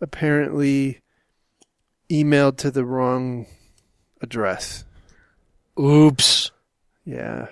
[0.00, 1.00] apparently
[2.10, 3.46] emailed to the wrong
[4.20, 4.84] address.
[5.78, 6.50] Oops.
[7.04, 7.48] Yeah.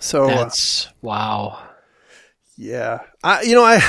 [0.00, 1.62] So uh, that's uh, wow.
[2.56, 3.80] Yeah, I you know I,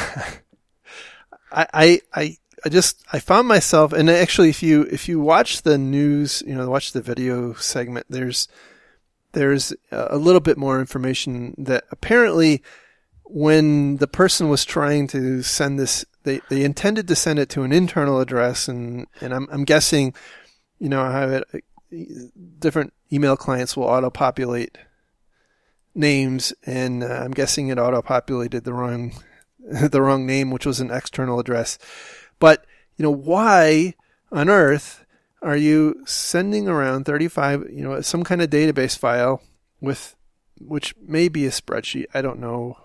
[1.52, 5.78] I I I just I found myself and actually if you if you watch the
[5.78, 8.48] news you know watch the video segment there's
[9.34, 12.64] there's a little bit more information that apparently
[13.26, 17.64] when the person was trying to send this they, they intended to send it to
[17.64, 20.14] an internal address and and I'm I'm guessing
[20.80, 21.64] you know how it
[22.60, 24.78] different email clients will auto populate
[25.96, 29.14] names, and uh, I'm guessing it auto populated the wrong
[29.60, 31.78] the wrong name, which was an external address.
[32.40, 32.66] But
[32.98, 33.96] you know, why
[34.32, 35.06] on earth
[35.42, 39.42] are you sending around 35, you know, some kind of database file
[39.80, 40.16] with
[40.60, 42.06] which may be a spreadsheet.
[42.14, 42.78] I don't know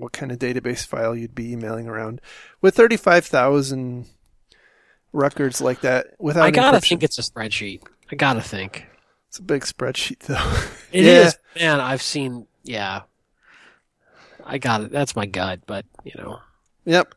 [0.00, 2.20] what kind of database file you'd be emailing around
[2.60, 4.06] with 35,000
[5.12, 7.82] records like that without I got to think it's a spreadsheet.
[8.10, 8.86] I got to think.
[9.28, 10.66] It's a big spreadsheet though.
[10.92, 11.26] It yeah.
[11.26, 13.02] is, Man, I've seen yeah,
[14.44, 14.90] I got it.
[14.90, 16.40] That's my gut, but you know.
[16.84, 17.14] Yep,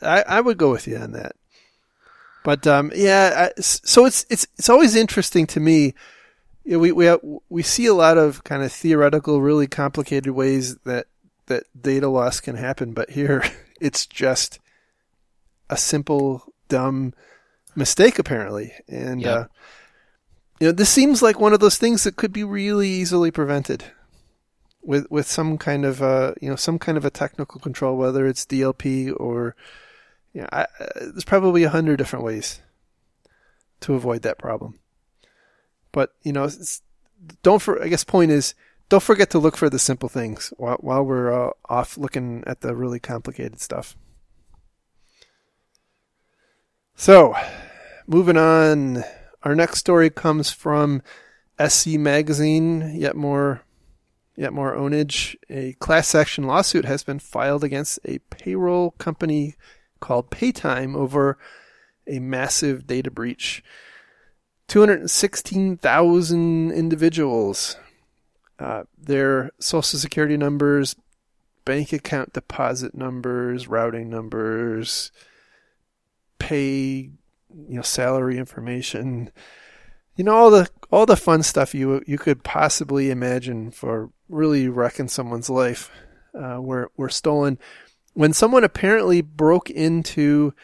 [0.00, 1.34] I I would go with you on that.
[2.44, 5.94] But um, yeah, I, so it's it's it's always interesting to me.
[6.62, 7.16] You know, we we
[7.48, 11.08] we see a lot of kind of theoretical, really complicated ways that
[11.46, 13.42] that data loss can happen, but here
[13.80, 14.58] it's just
[15.68, 17.14] a simple, dumb
[17.74, 19.36] mistake apparently, and yep.
[19.36, 19.44] uh,
[20.60, 23.84] you know this seems like one of those things that could be really easily prevented
[24.82, 28.26] with with some kind of uh you know some kind of a technical control, whether
[28.26, 29.54] it's DLP or
[30.32, 30.66] you know, I, uh,
[31.00, 32.60] there's probably a hundred different ways
[33.80, 34.78] to avoid that problem.
[35.92, 36.48] But you know,
[37.42, 38.54] don't for I guess point is
[38.88, 42.60] don't forget to look for the simple things while while we're uh, off looking at
[42.60, 43.96] the really complicated stuff.
[46.94, 47.34] So,
[48.06, 49.04] moving on,
[49.42, 51.02] our next story comes from
[51.64, 52.92] SC Magazine.
[52.94, 53.62] Yet more
[54.36, 55.34] Yet more ownage.
[55.48, 59.56] A class action lawsuit has been filed against a payroll company
[59.98, 61.38] called Paytime over
[62.06, 63.64] a massive data breach.
[64.68, 67.78] 216,000 individuals.
[68.58, 70.96] Uh, their social security numbers,
[71.64, 75.12] bank account deposit numbers, routing numbers,
[76.38, 77.10] pay,
[77.68, 79.30] you know, salary information.
[80.16, 84.68] You know all the all the fun stuff you you could possibly imagine for really
[84.68, 85.90] wrecking someone's life
[86.34, 87.58] uh, were were stolen
[88.16, 90.54] when someone apparently broke into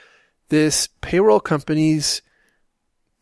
[0.49, 2.23] this payroll company's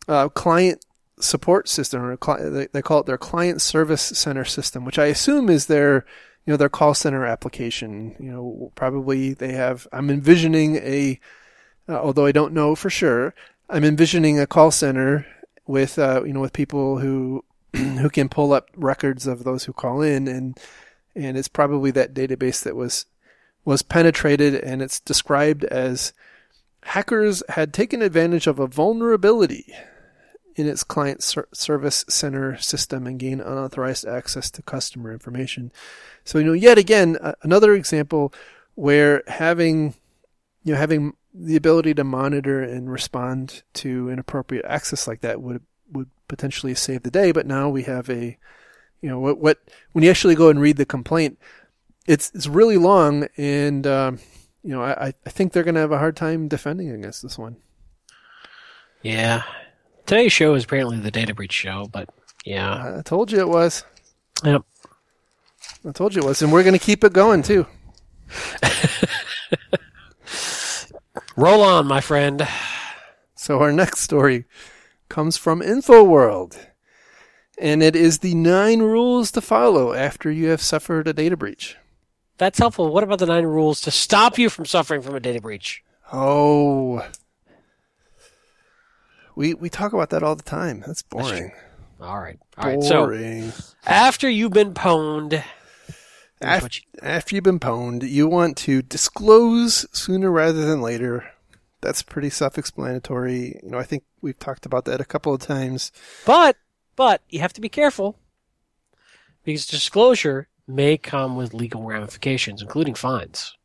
[0.06, 0.84] uh, client
[1.22, 5.66] support system, or they call it their client service center system, which I assume is
[5.66, 6.04] their
[6.46, 8.16] you know their call center application.
[8.18, 9.86] You know, probably they have.
[9.92, 11.20] I'm envisioning a,
[11.88, 13.34] uh, although I don't know for sure.
[13.68, 15.26] I'm envisioning a call center
[15.66, 17.44] with uh, you know with people who
[17.74, 20.58] who can pull up records of those who call in and
[21.14, 23.06] and it's probably that database that was
[23.64, 26.12] was penetrated and it's described as
[26.84, 29.72] hackers had taken advantage of a vulnerability
[30.56, 35.72] in its client ser- service center system and gain unauthorized access to customer information.
[36.24, 38.32] So, you know, yet again, uh, another example
[38.74, 39.94] where having,
[40.64, 45.62] you know, having the ability to monitor and respond to inappropriate access like that would,
[45.92, 47.32] would potentially save the day.
[47.32, 48.36] But now we have a,
[49.00, 49.58] you know, what, what,
[49.92, 51.38] when you actually go and read the complaint,
[52.06, 54.18] it's, it's really long and, um,
[54.62, 57.38] you know, I, I think they're going to have a hard time defending against this
[57.38, 57.56] one.
[59.02, 59.42] Yeah.
[60.10, 62.08] Today's show is apparently the data breach show, but
[62.44, 62.96] yeah.
[62.98, 63.84] I told you it was.
[64.42, 64.64] Yep.
[65.86, 66.42] I told you it was.
[66.42, 67.68] And we're going to keep it going, too.
[71.36, 72.44] Roll on, my friend.
[73.36, 74.46] So our next story
[75.08, 76.58] comes from InfoWorld.
[77.56, 81.76] And it is the nine rules to follow after you have suffered a data breach.
[82.36, 82.92] That's helpful.
[82.92, 85.84] What about the nine rules to stop you from suffering from a data breach?
[86.12, 87.08] Oh.
[89.40, 90.84] We we talk about that all the time.
[90.86, 91.52] That's boring.
[91.98, 92.38] All right.
[92.58, 92.82] All right.
[92.82, 93.54] So boring.
[93.86, 95.44] after you've been pwned, here's
[96.42, 101.24] Af- what you- after you've been pwned, you want to disclose sooner rather than later.
[101.80, 103.60] That's pretty self-explanatory.
[103.62, 105.90] You know, I think we've talked about that a couple of times.
[106.26, 106.56] but
[106.94, 108.18] but you have to be careful
[109.42, 113.56] because disclosure may come with legal ramifications, including fines.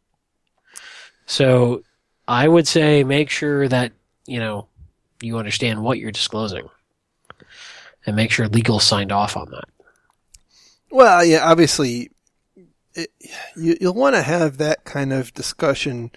[1.26, 1.84] So
[2.30, 3.91] I would say make sure that
[4.26, 4.69] you know
[5.26, 6.69] you understand what you're disclosing,
[8.05, 9.65] and make sure legal signed off on that.
[10.91, 12.11] Well, yeah, obviously,
[12.93, 13.09] it,
[13.55, 16.11] you, you'll want to have that kind of discussion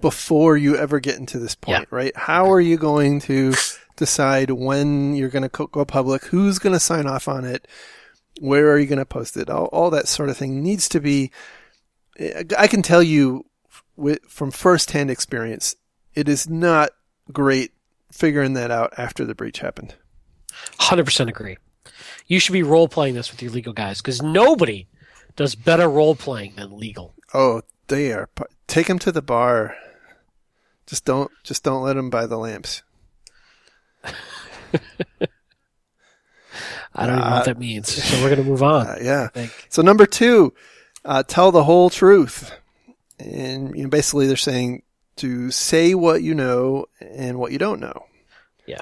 [0.00, 2.16] before you ever get into this point, right?
[2.16, 3.54] How are you going to
[3.96, 6.24] decide when you're going to go public?
[6.26, 7.66] Who's going to sign off on it?
[8.40, 9.48] Where are you going to post it?
[9.48, 11.30] All, all that sort of thing needs to be.
[12.58, 13.46] I can tell you
[13.96, 15.76] with, from firsthand experience,
[16.14, 16.90] it is not
[17.32, 17.72] great
[18.12, 19.94] figuring that out after the breach happened.
[20.78, 21.56] Hundred percent agree.
[22.26, 24.86] You should be role playing this with your legal guys because nobody
[25.36, 27.14] does better role playing than legal.
[27.34, 28.28] Oh, they are.
[28.66, 29.76] Take them to the bar.
[30.86, 31.30] Just don't.
[31.42, 32.82] Just don't let them buy the lamps.
[36.94, 37.88] I don't even know what that means.
[37.88, 38.86] So we're gonna move on.
[38.92, 39.28] Uh, yeah.
[39.68, 40.52] So number two,
[41.04, 42.52] uh, tell the whole truth,
[43.18, 44.82] and you know, basically they're saying
[45.16, 48.06] to say what you know and what you don't know.
[48.66, 48.80] Yeah.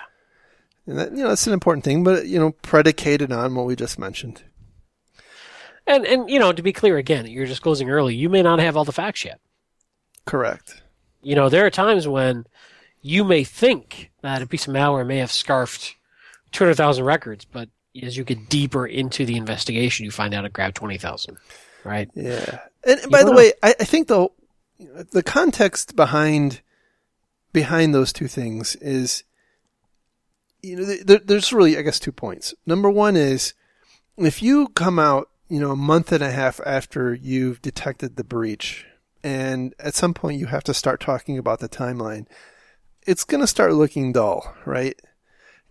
[0.87, 3.77] And that, you know, that's an important thing, but you know, predicated on what we
[3.77, 4.43] just mentioned.
[5.87, 8.15] And and you know, to be clear again, you're disclosing early.
[8.15, 9.41] You may not have all the facts yet.
[10.25, 10.83] Correct.
[11.23, 12.47] You know, there are times when
[13.03, 15.97] you may think that a piece of malware may have scarfed
[16.53, 17.69] 200,000 records, but
[18.03, 21.37] as you get deeper into the investigation, you find out it grabbed 20,000.
[21.85, 22.11] Right?
[22.15, 22.61] Yeah.
[22.85, 24.29] And, and by the don't way, I, I think the
[25.13, 26.63] the context behind
[27.53, 29.25] behind those two things is,
[30.63, 32.55] you know, there, there's really, I guess, two points.
[32.65, 33.55] Number one is
[34.17, 38.25] if you come out, you know, a month and a half after you've detected the
[38.25, 38.87] breach,
[39.23, 42.27] and at some point you have to start talking about the timeline,
[43.07, 44.99] it's going to start looking dull, right?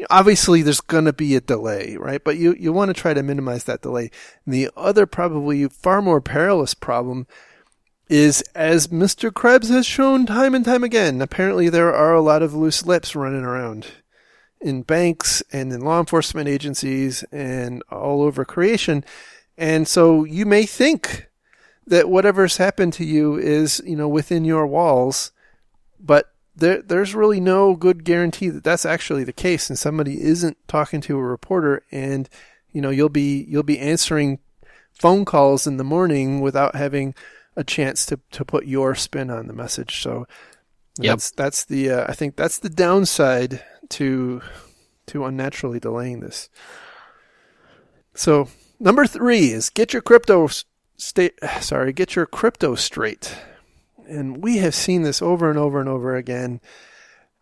[0.10, 2.24] Obviously, there's going to be a delay, right?
[2.24, 4.12] But you, you want to try to minimize that delay.
[4.46, 7.28] And the other, probably far more perilous problem
[8.10, 9.34] is, as Mr.
[9.34, 13.16] Krebs has shown time and time again, apparently there are a lot of loose lips
[13.16, 13.88] running around
[14.60, 19.06] in banks and in law enforcement agencies and all over creation.
[19.58, 21.30] And so you may think
[21.88, 25.32] that whatever's happened to you is, you know, within your walls,
[26.00, 30.58] but there, there's really no good guarantee that that's actually the case, and somebody isn't
[30.68, 32.30] talking to a reporter, and
[32.72, 34.40] you know you'll be you'll be answering
[34.92, 37.16] phone calls in the morning without having
[37.60, 40.02] a chance to to put your spin on the message.
[40.02, 40.26] So
[40.98, 41.12] Yep.
[41.12, 44.42] that's that's the uh, I think that's the downside to
[45.08, 46.50] to unnaturally delaying this.
[48.14, 48.50] So
[48.80, 50.50] number three is get your crypto
[50.98, 51.40] state.
[51.62, 53.36] Sorry, get your crypto straight.
[54.08, 56.60] And we have seen this over and over and over again.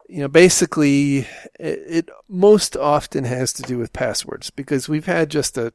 [0.09, 1.19] You know, basically,
[1.59, 5.73] it, it most often has to do with passwords because we've had just a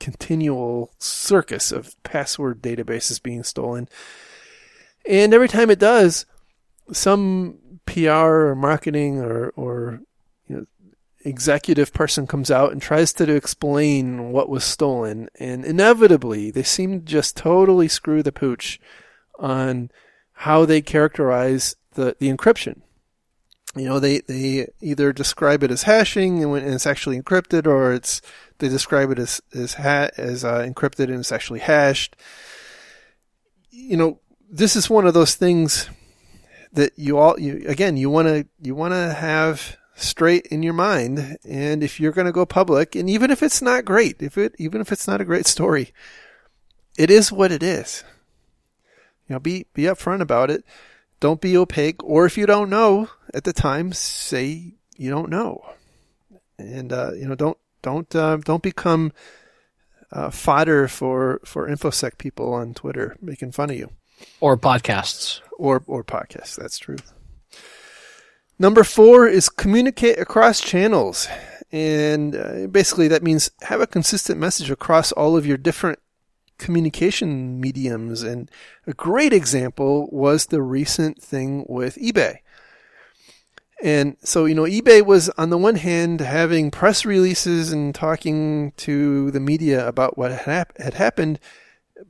[0.00, 3.88] continual circus of password databases being stolen.
[5.06, 6.26] And every time it does,
[6.92, 10.00] some PR or marketing or, or
[10.48, 10.66] you know,
[11.24, 15.28] executive person comes out and tries to explain what was stolen.
[15.38, 18.80] And inevitably, they seem to just totally screw the pooch
[19.38, 19.90] on
[20.32, 22.80] how they characterize the, the encryption.
[23.76, 28.22] You know, they, they either describe it as hashing and it's actually encrypted, or it's
[28.58, 32.16] they describe it as as ha- as uh, encrypted and it's actually hashed.
[33.70, 35.88] You know, this is one of those things
[36.72, 40.72] that you all you again you want to you want to have straight in your
[40.72, 44.36] mind and if you're going to go public and even if it's not great if
[44.36, 45.92] it even if it's not a great story
[46.96, 48.04] it is what it is.
[49.28, 50.64] You know be be upfront about it.
[51.20, 55.64] Don't be opaque or if you don't know at the time say you don't know.
[56.58, 59.12] And uh, you know don't don't uh, don't become
[60.10, 63.90] uh, fodder for for infosec people on twitter making fun of you
[64.40, 66.56] or podcasts or or podcasts.
[66.56, 66.96] That's true.
[68.58, 71.28] Number four is communicate across channels,
[71.72, 75.98] and uh, basically that means have a consistent message across all of your different
[76.58, 78.22] communication mediums.
[78.22, 78.50] And
[78.86, 82.38] a great example was the recent thing with eBay.
[83.82, 88.72] And so, you know, eBay was on the one hand having press releases and talking
[88.78, 91.38] to the media about what had, had happened,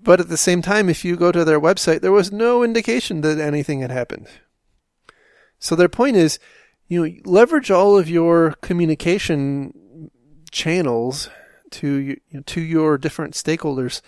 [0.02, 3.20] but at the same time, if you go to their website, there was no indication
[3.22, 4.28] that anything had happened.
[5.58, 6.38] So their point is,
[6.88, 10.10] you know, leverage all of your communication
[10.50, 11.28] channels
[11.70, 14.00] to you know, to your different stakeholders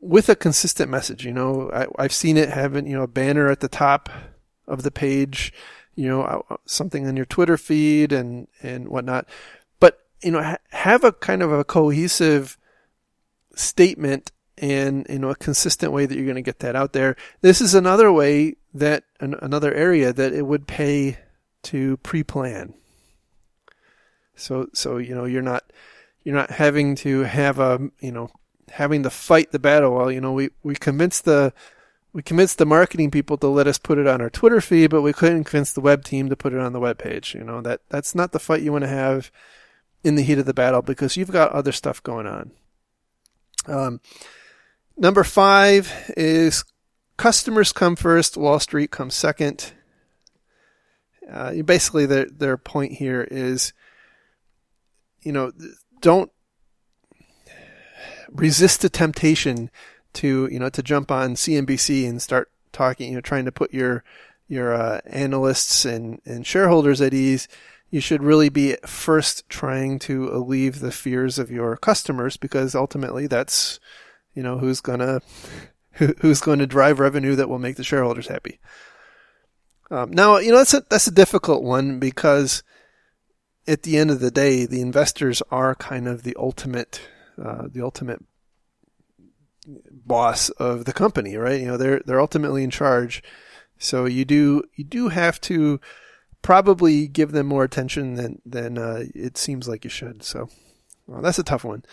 [0.00, 1.24] with a consistent message.
[1.24, 4.08] You know, I, have seen it having you know a banner at the top
[4.66, 5.52] of the page,
[5.98, 9.26] you know, uh, uh, something on your Twitter feed and and whatnot.
[9.80, 12.56] But you know, ha- have a kind of a cohesive
[13.56, 17.16] statement and you know a consistent way that you're going to get that out there.
[17.40, 21.18] This is another way that an, another area that it would pay
[21.64, 22.74] to pre-plan.
[24.36, 25.64] So so you know you're not
[26.22, 28.30] you're not having to have a you know
[28.70, 29.96] having to fight the battle.
[29.96, 31.52] Well, you know we we convinced the
[32.12, 35.02] we convinced the marketing people to let us put it on our Twitter feed, but
[35.02, 37.34] we couldn't convince the web team to put it on the web page.
[37.34, 39.30] You know that that's not the fight you want to have
[40.02, 42.50] in the heat of the battle because you've got other stuff going on.
[43.66, 44.00] Um,
[45.00, 46.64] Number five is
[47.16, 49.72] customers come first, Wall Street comes second.
[51.30, 53.72] Uh, basically, their their point here is,
[55.22, 55.52] you know,
[56.00, 56.32] don't
[58.28, 59.70] resist the temptation
[60.14, 63.72] to you know to jump on CNBC and start talking, you know, trying to put
[63.72, 64.04] your
[64.48, 67.48] your uh, analysts and and shareholders at ease.
[67.90, 73.26] You should really be first trying to alleviate the fears of your customers because ultimately
[73.26, 73.80] that's
[74.38, 75.20] you know, who's gonna
[76.20, 78.60] who's going to drive revenue that will make the shareholders happy.
[79.90, 82.62] Um, now, you know, that's a, that's a difficult one because
[83.66, 87.00] at the end of the day, the investors are kind of the ultimate,
[87.42, 88.22] uh, the ultimate
[89.90, 91.60] boss of the company, right?
[91.60, 93.22] You know, they're, they're ultimately in charge.
[93.78, 95.80] So you do, you do have to
[96.42, 100.22] probably give them more attention than, than, uh, it seems like you should.
[100.22, 100.48] So
[101.06, 101.84] well, that's a tough one.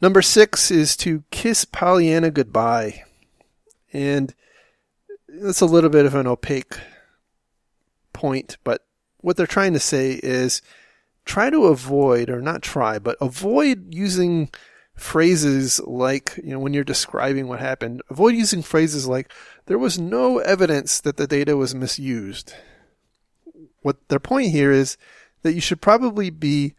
[0.00, 3.02] Number six is to kiss Pollyanna goodbye.
[3.92, 4.34] And
[5.28, 6.78] that's a little bit of an opaque
[8.12, 8.84] point, but
[9.20, 10.62] what they're trying to say is
[11.24, 14.50] try to avoid, or not try, but avoid using
[14.98, 19.32] phrases like, you know, when you're describing what happened, avoid using phrases like,
[19.66, 22.54] there was no evidence that the data was misused.
[23.82, 24.96] What their point here is
[25.42, 26.74] that you should probably be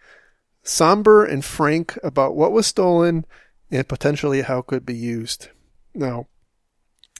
[0.63, 3.25] somber and frank about what was stolen
[3.71, 5.49] and potentially how it could be used.
[5.93, 6.27] Now,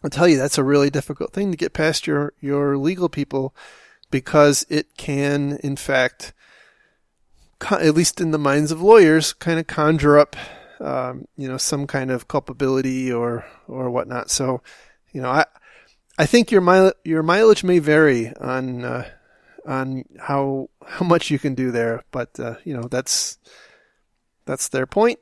[0.03, 3.55] I'll tell you that's a really difficult thing to get past your, your legal people
[4.11, 6.33] because it can, in fact,
[7.71, 10.35] at least in the minds of lawyers, kind of conjure up,
[10.79, 14.29] um, you know, some kind of culpability or or whatnot.
[14.29, 14.61] So,
[15.11, 15.45] you know, I
[16.17, 19.09] I think your mile, your mileage may vary on uh,
[19.65, 23.37] on how how much you can do there, but uh, you know that's
[24.45, 25.19] that's their point.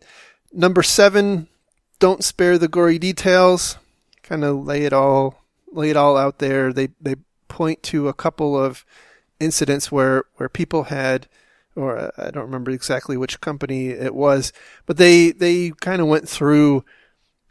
[0.53, 1.47] Number seven,
[1.99, 3.77] don't spare the gory details.
[4.23, 6.73] Kind of lay it all lay it all out there.
[6.73, 7.15] They they
[7.47, 8.85] point to a couple of
[9.39, 11.27] incidents where where people had
[11.77, 14.51] or uh, I don't remember exactly which company it was,
[14.85, 16.83] but they they kind of went through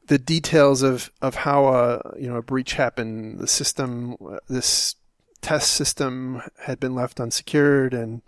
[0.08, 3.38] the details of of how a you know a breach happened.
[3.38, 4.16] The system,
[4.48, 4.96] this
[5.40, 8.22] test system, had been left unsecured and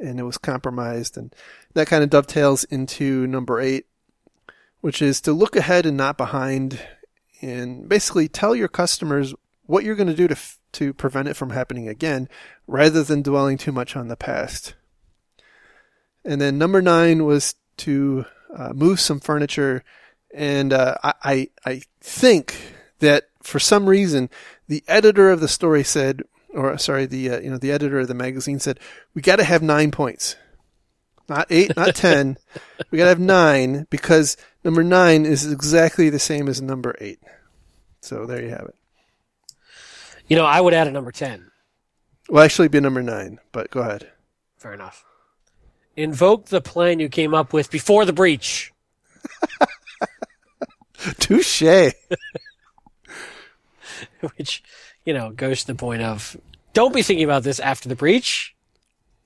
[0.00, 1.34] and it was compromised, and
[1.74, 3.86] that kind of dovetails into number eight,
[4.80, 6.80] which is to look ahead and not behind,
[7.40, 9.34] and basically tell your customers
[9.66, 10.36] what you're going to do to
[10.72, 12.28] to prevent it from happening again,
[12.66, 14.74] rather than dwelling too much on the past.
[16.24, 19.84] And then number nine was to uh, move some furniture.
[20.34, 22.56] And uh, I, I think
[23.00, 24.30] that for some reason,
[24.68, 26.22] the editor of the story said,
[26.54, 28.78] or sorry, the uh, you know the editor of the magazine said,
[29.14, 30.36] we got to have nine points,
[31.28, 32.36] not eight, not ten.
[32.90, 37.20] we got to have nine because number nine is exactly the same as number eight.
[38.00, 38.74] So there you have it.
[40.28, 41.50] You know, I would add a number ten.
[42.28, 44.08] Well, actually, be number nine, but go ahead.
[44.56, 45.04] Fair enough.
[45.96, 48.72] Invoke the plan you came up with before the breach.
[51.18, 51.62] Touche.
[54.36, 54.62] Which,
[55.04, 56.36] you know, goes to the point of
[56.72, 58.54] don't be thinking about this after the breach.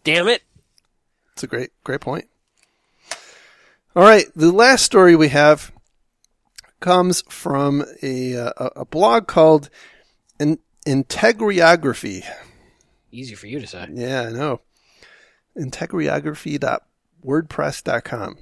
[0.03, 0.43] Damn it.
[1.33, 2.27] It's a great, great point.
[3.97, 4.27] All right.
[4.35, 5.73] The last story we have
[6.81, 9.69] comes from a, uh, a blog called
[10.39, 12.25] In- Integriography.
[13.11, 13.89] Easy for you to say.
[13.93, 14.61] Yeah, I know.
[15.57, 18.39] Integriography.wordpress.com.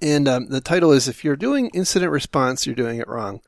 [0.00, 3.40] And um, the title is If You're Doing Incident Response, You're Doing It Wrong.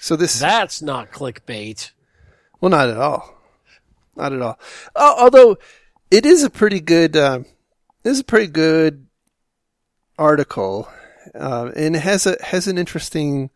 [0.00, 0.40] So this.
[0.40, 1.92] That's not clickbait.
[2.60, 3.36] Well, not at all.
[4.16, 4.58] Not at all.
[4.94, 5.58] Uh, although
[6.10, 7.40] it is a pretty good, uh,
[8.04, 9.06] is a pretty good
[10.18, 10.88] article,
[11.34, 13.50] uh, and it has a has an interesting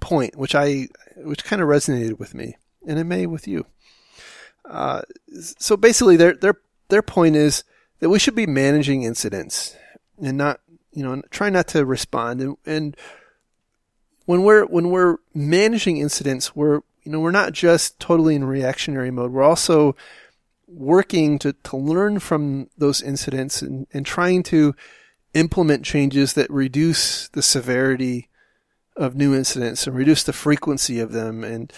[0.00, 3.66] point, which I which kind of resonated with me, and it may with you.
[4.64, 5.02] Uh,
[5.40, 6.60] so basically, their their
[6.90, 7.64] their point is
[8.00, 9.76] that we should be managing incidents
[10.20, 10.60] and not,
[10.92, 12.40] you know, try not to respond.
[12.40, 12.96] And, and
[14.26, 19.10] when we're when we're managing incidents, we're you know we're not just totally in reactionary
[19.10, 19.32] mode.
[19.32, 19.96] We're also
[20.68, 24.74] working to, to learn from those incidents and, and trying to
[25.34, 28.28] implement changes that reduce the severity
[28.96, 31.72] of new incidents and reduce the frequency of them and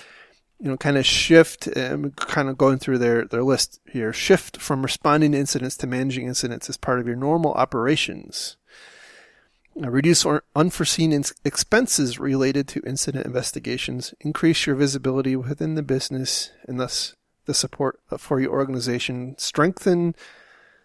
[0.62, 4.58] you know, kind of shift, um, kind of going through their, their list here, shift
[4.58, 8.56] from responding to incidents to managing incidents as part of your normal operations.
[9.82, 14.14] Uh, reduce unforeseen expenses related to incident investigations.
[14.20, 19.34] Increase your visibility within the business and thus the support for your organization.
[19.38, 20.14] Strengthen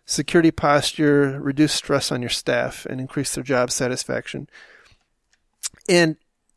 [0.06, 4.50] security posture, reduce stress on your staff, and increase their job satisfaction.
[5.88, 6.16] And,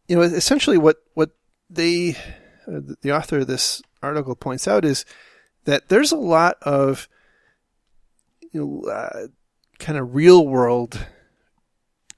[0.08, 1.32] you know, essentially what, what
[1.68, 2.16] they
[3.02, 5.04] the author of this article points out is
[5.64, 7.08] that there's a lot of
[8.52, 9.26] you know, uh,
[9.78, 11.06] kind of real world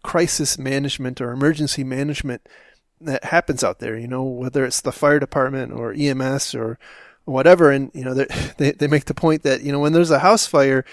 [0.02, 2.42] crisis management or emergency management
[3.00, 3.96] that happens out there.
[3.96, 6.78] You know, whether it's the fire department or EMS or
[7.24, 8.14] whatever, and you know
[8.58, 10.84] they they make the point that you know when there's a house fire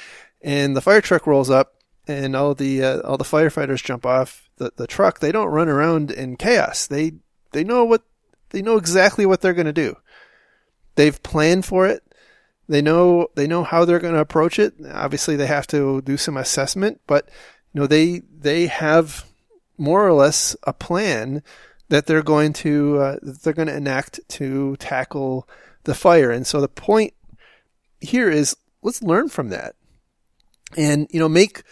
[0.42, 1.76] and the fire truck rolls up
[2.08, 5.70] and all the uh, all the firefighters jump off the, the truck, they don't run
[5.70, 6.88] around in chaos.
[6.88, 7.14] They
[7.52, 8.04] they know what
[8.50, 9.96] they know exactly what they're going to do.
[10.96, 12.04] They've planned for it.
[12.68, 14.76] They know they know how they're going to approach it.
[14.92, 17.28] Obviously, they have to do some assessment, but
[17.74, 19.26] you know they they have
[19.78, 21.42] more or less a plan
[21.88, 25.48] that they're going to uh, they're going to enact to tackle
[25.86, 26.30] the fire.
[26.30, 27.14] And so the point
[28.00, 29.76] here is let's learn from that,
[30.78, 31.64] and you know make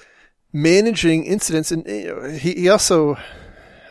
[0.52, 1.72] managing incidents.
[1.72, 3.18] And you know, he, he also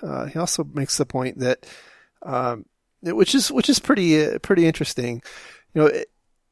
[0.03, 1.67] uh, he also makes the point that
[2.23, 2.67] um,
[3.15, 5.23] which is which is pretty uh, pretty interesting.
[5.75, 5.91] You know,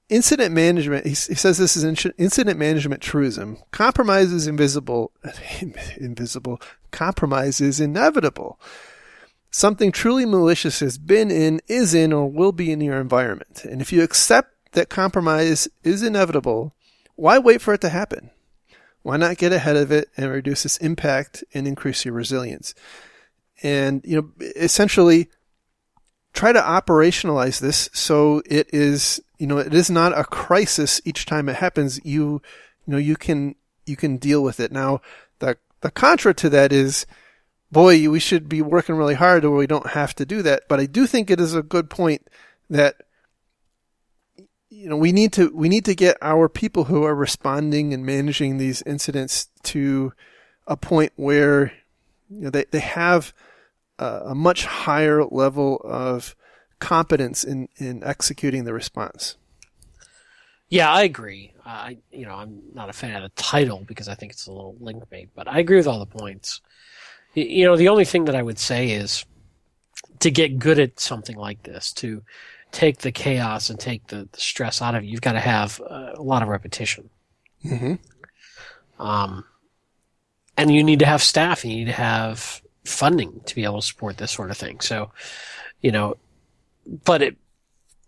[0.08, 1.04] incident management.
[1.04, 3.58] He, he says this is incident management truism.
[3.70, 5.12] Compromise is invisible.
[5.96, 6.60] invisible.
[6.90, 8.60] Compromise is inevitable.
[9.50, 13.64] Something truly malicious has been in, is in, or will be in your environment.
[13.64, 16.74] And if you accept that compromise is inevitable,
[17.14, 18.30] why wait for it to happen?
[19.02, 22.74] Why not get ahead of it and reduce its impact and increase your resilience?
[23.62, 25.28] And, you know, essentially,
[26.34, 31.26] try to operationalize this so it is, you know, it is not a crisis each
[31.26, 32.00] time it happens.
[32.04, 32.42] You,
[32.86, 33.54] you know, you can,
[33.86, 34.72] you can deal with it.
[34.72, 35.00] Now,
[35.38, 37.06] the, the contra to that is,
[37.70, 40.64] boy, we should be working really hard or we don't have to do that.
[40.68, 42.26] But I do think it is a good point
[42.68, 42.96] that,
[44.70, 48.04] you know, we need to, we need to get our people who are responding and
[48.04, 50.12] managing these incidents to
[50.66, 51.72] a point where,
[52.28, 53.32] you know, they, they have,
[53.98, 56.34] a much higher level of
[56.78, 59.36] competence in, in executing the response.
[60.68, 61.52] Yeah, I agree.
[61.64, 64.52] I, you know, I'm not a fan of the title because I think it's a
[64.52, 66.60] little link bait, but I agree with all the points.
[67.34, 69.24] You know, the only thing that I would say is
[70.20, 72.22] to get good at something like this, to
[72.72, 75.80] take the chaos and take the, the stress out of it, you've got to have
[75.80, 77.10] a lot of repetition.
[77.64, 77.94] Mm-hmm.
[79.02, 79.44] Um,
[80.56, 83.86] and you need to have staff, you need to have funding to be able to
[83.86, 84.80] support this sort of thing.
[84.80, 85.10] So,
[85.80, 86.16] you know,
[87.04, 87.36] but it,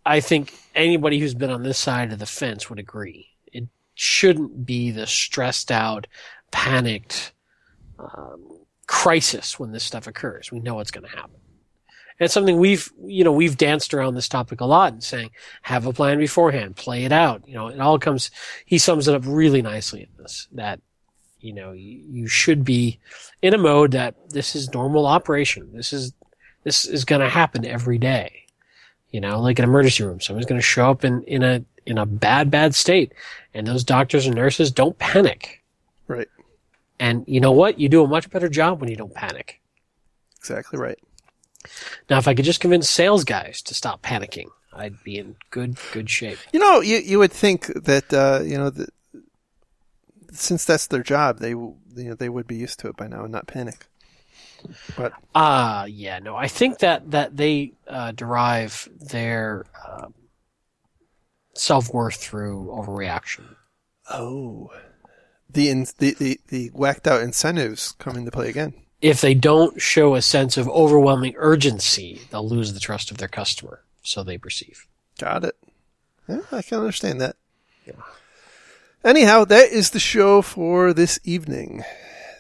[0.05, 3.29] I think anybody who's been on this side of the fence would agree.
[3.53, 3.65] It
[3.95, 6.07] shouldn't be the stressed out,
[6.51, 7.33] panicked
[7.99, 10.53] um, crisis when this stuff occurs.
[10.53, 11.41] We know what's going to happen.
[12.19, 15.31] And it's something we've, you know, we've danced around this topic a lot and saying,
[15.63, 17.47] have a plan beforehand, play it out.
[17.47, 18.31] You know, it all comes,
[18.65, 20.81] he sums it up really nicely in this, that,
[21.47, 22.99] you know, you, you should be
[23.41, 25.71] in a mode that this is normal operation.
[25.73, 26.13] This is,
[26.65, 28.47] this is going to happen every day.
[29.13, 31.99] You know, like an emergency room, someone's going to show up in, in a, in
[31.99, 33.13] a bad, bad state
[33.55, 35.63] and those doctors and nurses don't panic.
[36.09, 36.29] Right.
[36.99, 37.79] And you know what?
[37.79, 39.61] You do a much better job when you don't panic.
[40.39, 40.99] Exactly right.
[42.11, 45.79] Now, if I could just convince sales guys to stop panicking, I'd be in good
[45.93, 46.39] good shape.
[46.53, 48.91] You know, you you would think that uh, you know that
[50.37, 53.23] since that's their job, they you know they would be used to it by now
[53.25, 53.87] and not panic.
[54.97, 60.09] But Ah, uh, yeah, no, I think that that they uh, derive their uh,
[61.55, 63.57] self worth through overreaction.
[64.11, 64.71] oh,
[65.51, 68.75] the, in, the the the whacked out incentives come into play again.
[69.01, 73.29] If they don't show a sense of overwhelming urgency, they'll lose the trust of their
[73.29, 73.83] customer.
[74.03, 74.87] So they perceive.
[75.19, 75.57] Got it.
[76.29, 77.37] Yeah, I can understand that.
[77.87, 77.95] Yeah.
[79.07, 81.85] Anyhow, that is the show for this evening.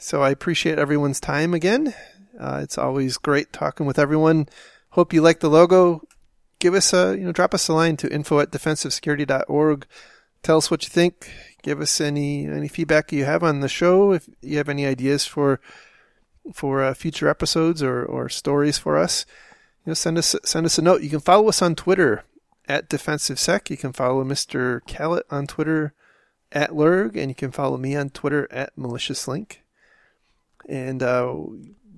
[0.01, 1.95] So I appreciate everyone's time again.
[2.37, 4.49] Uh, it's always great talking with everyone.
[4.91, 6.03] Hope you like the logo.
[6.59, 9.87] Give us a, you know, drop us a line to info at defensivesecurity.org.
[10.43, 11.31] Tell us what you think.
[11.62, 14.11] Give us any, any feedback you have on the show.
[14.11, 15.61] If you have any ideas for,
[16.53, 19.25] for uh, future episodes or, or stories for us,
[19.85, 21.03] you know, send us, send us a note.
[21.03, 22.25] You can follow us on Twitter
[22.67, 23.71] at defensivesec.
[23.71, 24.81] You can follow Mr.
[24.89, 25.95] Kalat on Twitter
[26.53, 29.59] at Lurg, and you can follow me on Twitter at maliciousLink.
[30.69, 31.35] And uh,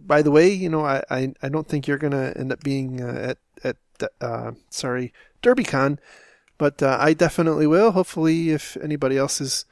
[0.07, 2.63] by the way, you know, I, I, I don't think you're going to end up
[2.63, 3.77] being uh, at at
[4.21, 5.99] uh, sorry DerbyCon,
[6.57, 7.93] but uh, I definitely will.
[7.93, 9.65] Hopefully, if anybody else is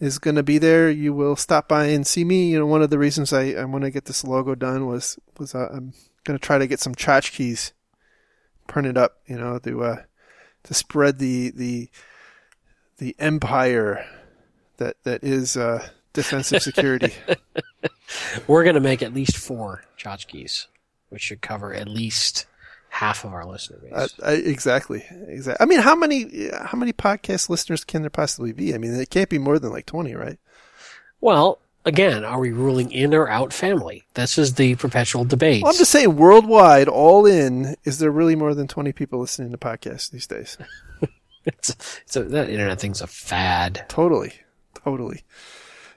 [0.00, 2.50] is going to be there, you will stop by and see me.
[2.50, 5.18] You know, one of the reasons I, I want to get this logo done was
[5.38, 5.94] was uh, I'm
[6.24, 7.72] going to try to get some tchotchkes
[8.66, 9.18] printed up.
[9.26, 10.02] You know, to uh,
[10.64, 11.90] to spread the the
[13.02, 14.06] the empire
[14.76, 17.12] that that is uh, defensive security.
[18.46, 20.66] We're going to make at least four tchotchkes,
[21.08, 22.46] which should cover at least
[22.90, 23.92] half of our listener base.
[23.92, 25.64] Uh, I, exactly, exactly.
[25.64, 28.72] I mean, how many how many podcast listeners can there possibly be?
[28.72, 30.38] I mean, it can't be more than like twenty, right?
[31.20, 34.04] Well, again, are we ruling in or out family?
[34.14, 35.64] This is the perpetual debate.
[35.64, 39.52] Well, I'm just saying, worldwide, all in, is there really more than 20 people listening
[39.52, 40.58] to podcasts these days?
[41.44, 41.70] It's,
[42.04, 43.84] it's a, that internet thing's a fad.
[43.88, 44.32] Totally.
[44.84, 45.22] Totally.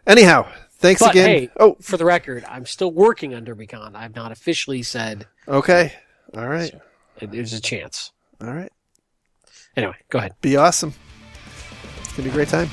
[0.07, 1.27] Anyhow, thanks But again.
[1.27, 3.95] hey, oh, for the record, I'm still working on DerbyCon.
[3.95, 5.93] I've not officially said okay.
[6.35, 6.73] All right.
[7.19, 8.11] it- there's a chance.
[8.41, 8.71] All right.
[9.77, 10.33] Anyway, go ahead.
[10.41, 10.93] Be awesome.
[12.01, 12.69] It's going to be a great time.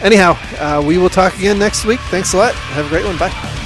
[0.00, 2.00] Anyhow, uh, we will talk again next week.
[2.10, 2.54] Thanks a lot.
[2.54, 3.16] Have a great one.
[3.18, 3.58] Bye.